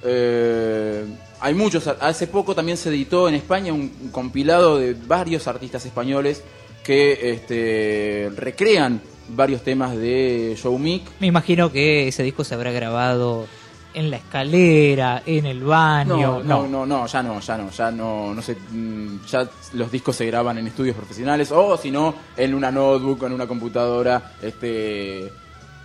Eh, 0.03 1.05
hay 1.39 1.53
muchos, 1.53 1.87
hace 1.87 2.27
poco 2.27 2.55
también 2.55 2.77
se 2.77 2.89
editó 2.89 3.27
en 3.29 3.35
España 3.35 3.73
un, 3.73 3.91
un 4.01 4.09
compilado 4.09 4.77
de 4.77 4.93
varios 4.93 5.47
artistas 5.47 5.85
españoles 5.85 6.43
que 6.83 7.31
este, 7.31 8.31
recrean 8.35 9.01
varios 9.29 9.63
temas 9.63 9.95
de 9.95 10.57
Joe 10.61 10.77
Meek. 10.77 11.03
Me 11.19 11.27
imagino 11.27 11.71
que 11.71 12.07
ese 12.07 12.23
disco 12.23 12.43
se 12.43 12.55
habrá 12.55 12.71
grabado 12.71 13.47
en 13.93 14.09
la 14.09 14.17
escalera, 14.17 15.23
en 15.25 15.45
el 15.45 15.63
baño. 15.63 16.41
No, 16.43 16.43
no, 16.43 16.67
no, 16.67 16.85
no, 16.85 17.05
ya 17.07 17.23
no, 17.23 17.39
ya 17.39 17.57
no, 17.57 17.69
ya 17.69 17.91
no, 17.91 18.33
no 18.33 18.41
sé, 18.41 18.55
mm, 18.55 19.25
ya 19.25 19.49
los 19.73 19.91
discos 19.91 20.15
se 20.15 20.25
graban 20.25 20.57
en 20.57 20.67
estudios 20.67 20.95
profesionales 20.95 21.51
o 21.51 21.77
si 21.77 21.91
no 21.91 22.13
en 22.37 22.53
una 22.53 22.71
notebook, 22.71 23.23
en 23.23 23.33
una 23.33 23.47
computadora, 23.47 24.33
este, 24.41 25.31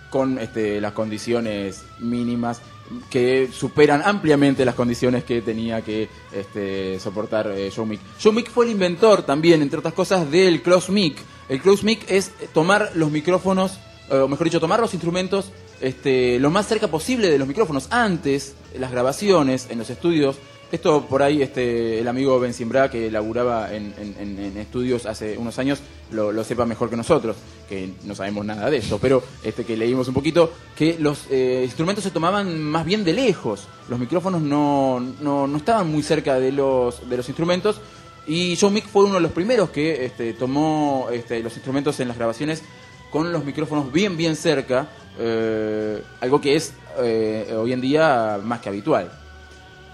con 0.09 0.37
este, 0.39 0.79
las 0.79 0.93
condiciones 0.93 1.83
mínimas 1.99 2.61
que 3.09 3.49
superan 3.51 4.01
ampliamente 4.05 4.63
las 4.63 4.75
condiciones 4.75 5.23
que 5.23 5.41
tenía 5.41 5.81
que 5.81 6.09
este, 6.31 6.99
soportar 6.99 7.51
eh, 7.53 7.71
Joe 7.75 7.85
Meek. 7.85 7.99
Joe 8.21 8.31
Meek 8.31 8.49
fue 8.49 8.65
el 8.65 8.71
inventor 8.71 9.23
también, 9.23 9.61
entre 9.61 9.79
otras 9.79 9.93
cosas, 9.93 10.29
del 10.31 10.61
close 10.61 10.91
mic. 10.91 11.17
El 11.49 11.61
close 11.61 11.85
mic 11.85 12.09
es 12.09 12.31
tomar 12.53 12.91
los 12.95 13.11
micrófonos, 13.11 13.79
eh, 14.09 14.17
o 14.17 14.27
mejor 14.27 14.45
dicho, 14.45 14.59
tomar 14.59 14.79
los 14.79 14.93
instrumentos 14.93 15.51
este, 15.81 16.39
lo 16.39 16.49
más 16.51 16.67
cerca 16.67 16.87
posible 16.87 17.29
de 17.29 17.37
los 17.39 17.47
micrófonos. 17.47 17.87
Antes, 17.91 18.55
las 18.77 18.91
grabaciones 18.91 19.67
en 19.69 19.79
los 19.79 19.89
estudios, 19.89 20.37
esto 20.71 21.05
por 21.05 21.23
ahí 21.23 21.41
este, 21.41 21.99
el 21.99 22.07
amigo 22.07 22.39
Ben 22.39 22.53
Simbra, 22.53 22.89
que 22.89 23.09
laburaba 23.09 23.73
en, 23.73 23.93
en- 23.97 24.57
estudios 24.57 25.05
hace 25.05 25.37
unos 25.37 25.57
años, 25.59 25.79
lo, 26.11 26.43
sepa 26.43 26.65
mejor 26.65 26.89
que 26.89 26.97
nosotros, 26.97 27.37
que 27.69 27.89
no 28.03 28.15
sabemos 28.15 28.45
nada 28.45 28.69
de 28.69 28.77
esto, 28.77 28.97
pero 28.99 29.23
este, 29.43 29.63
que 29.63 29.77
leímos 29.77 30.07
un 30.09 30.13
poquito, 30.13 30.51
que 30.75 30.97
los 30.99 31.25
eh, 31.29 31.61
instrumentos 31.63 32.03
se 32.03 32.11
tomaban 32.11 32.61
más 32.61 32.85
bien 32.85 33.03
de 33.05 33.13
lejos, 33.13 33.67
los 33.87 33.97
micrófonos 33.99 34.41
no, 34.41 34.99
no, 35.21 35.47
no 35.47 35.57
estaban 35.57 35.89
muy 35.89 36.03
cerca 36.03 36.37
de 36.39 36.51
los, 36.51 37.07
de 37.09 37.15
los 37.17 37.27
instrumentos, 37.29 37.79
y 38.27 38.57
Joe 38.59 38.71
Meek 38.71 38.87
fue 38.87 39.05
uno 39.05 39.15
de 39.15 39.21
los 39.21 39.31
primeros 39.31 39.69
que 39.69 40.05
este, 40.05 40.33
tomó 40.33 41.07
este, 41.13 41.39
los 41.41 41.53
instrumentos 41.53 41.97
en 42.01 42.09
las 42.09 42.17
grabaciones 42.17 42.61
con 43.09 43.31
los 43.31 43.43
micrófonos 43.43 43.91
bien, 43.91 44.17
bien 44.17 44.35
cerca, 44.35 44.87
eh, 45.19 46.01
algo 46.21 46.41
que 46.41 46.55
es 46.55 46.73
eh, 46.99 47.53
hoy 47.57 47.73
en 47.73 47.81
día 47.81 48.39
más 48.43 48.59
que 48.59 48.69
habitual. 48.69 49.11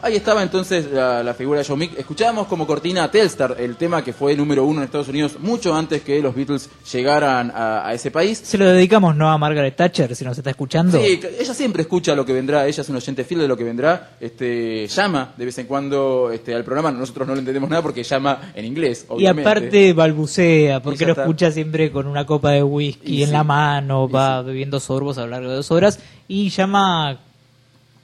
Ahí 0.06 0.18
estaba 0.18 0.44
entonces 0.44 0.92
la, 0.92 1.24
la 1.24 1.34
figura 1.34 1.60
de 1.60 1.66
Joe 1.66 1.78
Meek. 1.78 1.98
Escuchábamos 1.98 2.48
como 2.48 2.68
cortina 2.68 3.06
a 3.06 3.10
Telstar, 3.12 3.56
el 3.58 3.78
tema 3.78 4.04
que 4.04 4.12
fue 4.12 4.36
número 4.36 4.66
uno 4.66 4.82
en 4.82 4.84
Estados 4.86 5.08
Unidos 5.08 5.38
mucho 5.40 5.74
antes 5.74 6.02
que 6.02 6.22
los 6.22 6.36
Beatles 6.36 6.70
llegaran 6.92 7.50
a, 7.56 7.88
a 7.88 7.94
ese 7.94 8.12
país. 8.12 8.38
Se 8.44 8.58
lo 8.58 8.66
dedicamos 8.68 9.16
no 9.16 9.32
a 9.32 9.38
Margaret 9.38 9.74
Thatcher, 9.78 10.14
si 10.14 10.26
nos 10.26 10.38
está 10.38 10.50
escuchando. 10.50 11.00
Sí, 11.00 11.22
ella 11.40 11.54
siempre 11.54 11.84
escucha 11.84 12.16
lo 12.16 12.26
que 12.26 12.34
vendrá, 12.34 12.68
ella 12.68 12.82
es 12.82 12.90
un 12.90 12.98
oyente 12.98 13.24
fiel 13.24 13.40
de 13.40 13.48
lo 13.48 13.56
que 13.56 13.64
vendrá, 13.64 14.18
este, 14.20 14.88
llama 14.88 15.34
de 15.38 15.46
vez 15.46 15.58
en 15.60 15.68
cuando 15.68 16.32
este, 16.34 16.54
al 16.54 16.66
programa, 16.66 16.92
nosotros 16.92 17.26
no 17.26 17.34
le 17.36 17.40
entendemos 17.40 17.70
nada 17.70 17.82
porque 17.82 18.04
llama 18.04 18.52
en 18.56 18.66
inglés, 18.66 19.06
y 19.10 19.14
obviamente. 19.14 19.50
aparte 19.50 19.94
balbucea, 19.94 20.82
porque 20.82 21.06
Y 21.06 21.08
lo 21.08 21.14
escucha 21.14 21.50
siempre 21.50 21.94
con 21.94 22.08
una 22.08 22.26
copa 22.26 22.52
de 22.52 22.62
whisky 22.62 23.20
Y 23.20 23.22
en 23.24 23.30
sí. 23.30 23.34
la 23.34 23.46
mano, 23.46 24.08
Y 24.10 24.12
va 24.12 24.42
sí. 24.42 24.48
bebiendo 24.48 24.82
sorbos 24.82 25.18
a 25.18 25.22
lo 25.22 25.28
largo 25.28 25.50
de 25.50 25.56
dos 25.56 25.72
horas 25.72 25.98
y 26.28 26.50
llama 26.50 27.20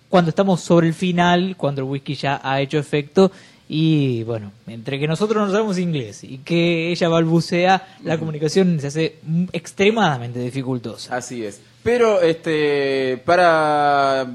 cuando 0.10 0.30
estamos 0.30 0.62
sobre 0.62 0.88
el 0.88 0.93
final, 0.93 1.56
cuando 1.58 1.82
el 1.82 1.88
whisky 1.88 2.15
ya 2.15 2.41
ha 2.43 2.60
hecho 2.60 2.78
efecto 2.78 3.32
y 3.72 4.24
bueno, 4.24 4.52
entre 4.65 5.00
que 5.00 5.08
nosotros 5.08 5.45
no 5.45 5.52
sabemos 5.52 5.78
inglés 5.78 6.24
y 6.24 6.39
que 6.39 6.91
ella 6.91 7.08
balbucea, 7.08 8.00
la 8.04 8.17
comunicación 8.17 8.80
se 8.80 8.88
hace 8.88 9.19
extremadamente 9.52 10.39
dificultosa. 10.39 11.15
Así 11.15 11.45
es. 11.45 11.62
Pero 11.84 12.19
este 12.22 13.22
para 13.24 14.28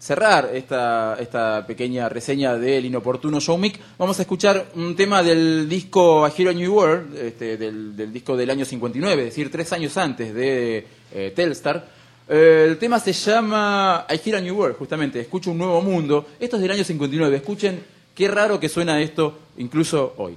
cerrar 0.00 0.50
esta, 0.54 1.16
esta 1.20 1.64
pequeña 1.66 2.08
reseña 2.08 2.56
del 2.56 2.86
inoportuno 2.86 3.38
Show 3.38 3.58
Mic, 3.58 3.78
vamos 3.98 4.18
a 4.18 4.22
escuchar 4.22 4.72
un 4.74 4.96
tema 4.96 5.22
del 5.22 5.68
disco 5.68 6.24
A 6.24 6.32
Hero 6.36 6.52
New 6.52 6.74
World, 6.74 7.16
este, 7.16 7.56
del, 7.56 7.94
del 7.94 8.12
disco 8.12 8.36
del 8.36 8.50
año 8.50 8.64
59, 8.64 9.22
es 9.22 9.28
decir, 9.28 9.52
tres 9.52 9.72
años 9.72 9.96
antes 9.96 10.34
de 10.34 10.86
eh, 11.12 11.32
Telstar. 11.36 11.99
Eh, 12.32 12.66
el 12.68 12.78
tema 12.78 13.00
se 13.00 13.12
llama 13.12 14.06
I 14.08 14.20
Hear 14.24 14.36
a 14.36 14.40
New 14.40 14.56
World, 14.56 14.76
justamente, 14.76 15.18
escucho 15.18 15.50
un 15.50 15.58
nuevo 15.58 15.82
mundo. 15.82 16.26
Esto 16.38 16.56
es 16.56 16.62
del 16.62 16.70
año 16.70 16.84
59, 16.84 17.36
escuchen 17.36 17.82
qué 18.14 18.28
raro 18.28 18.60
que 18.60 18.68
suena 18.68 19.02
esto 19.02 19.36
incluso 19.58 20.14
hoy. 20.16 20.36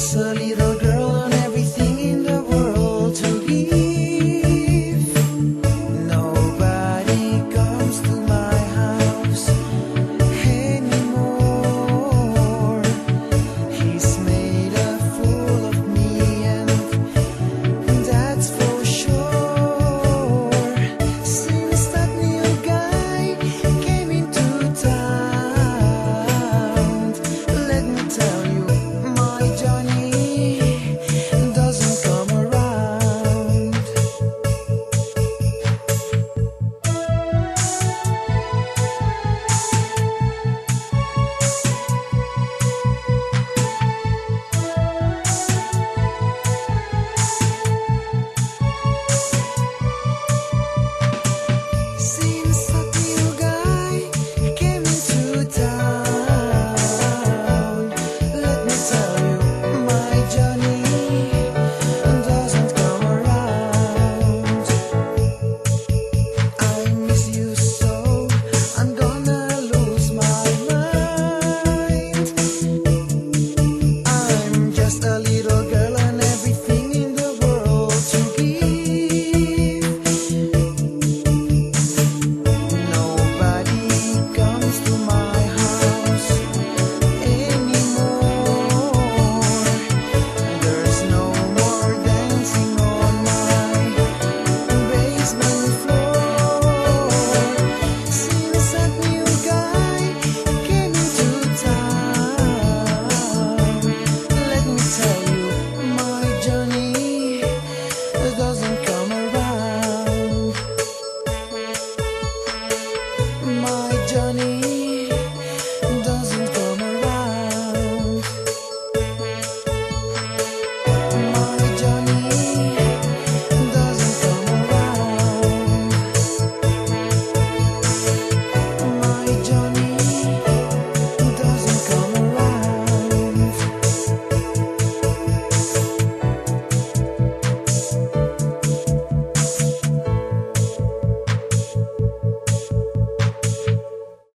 salido 0.00 0.79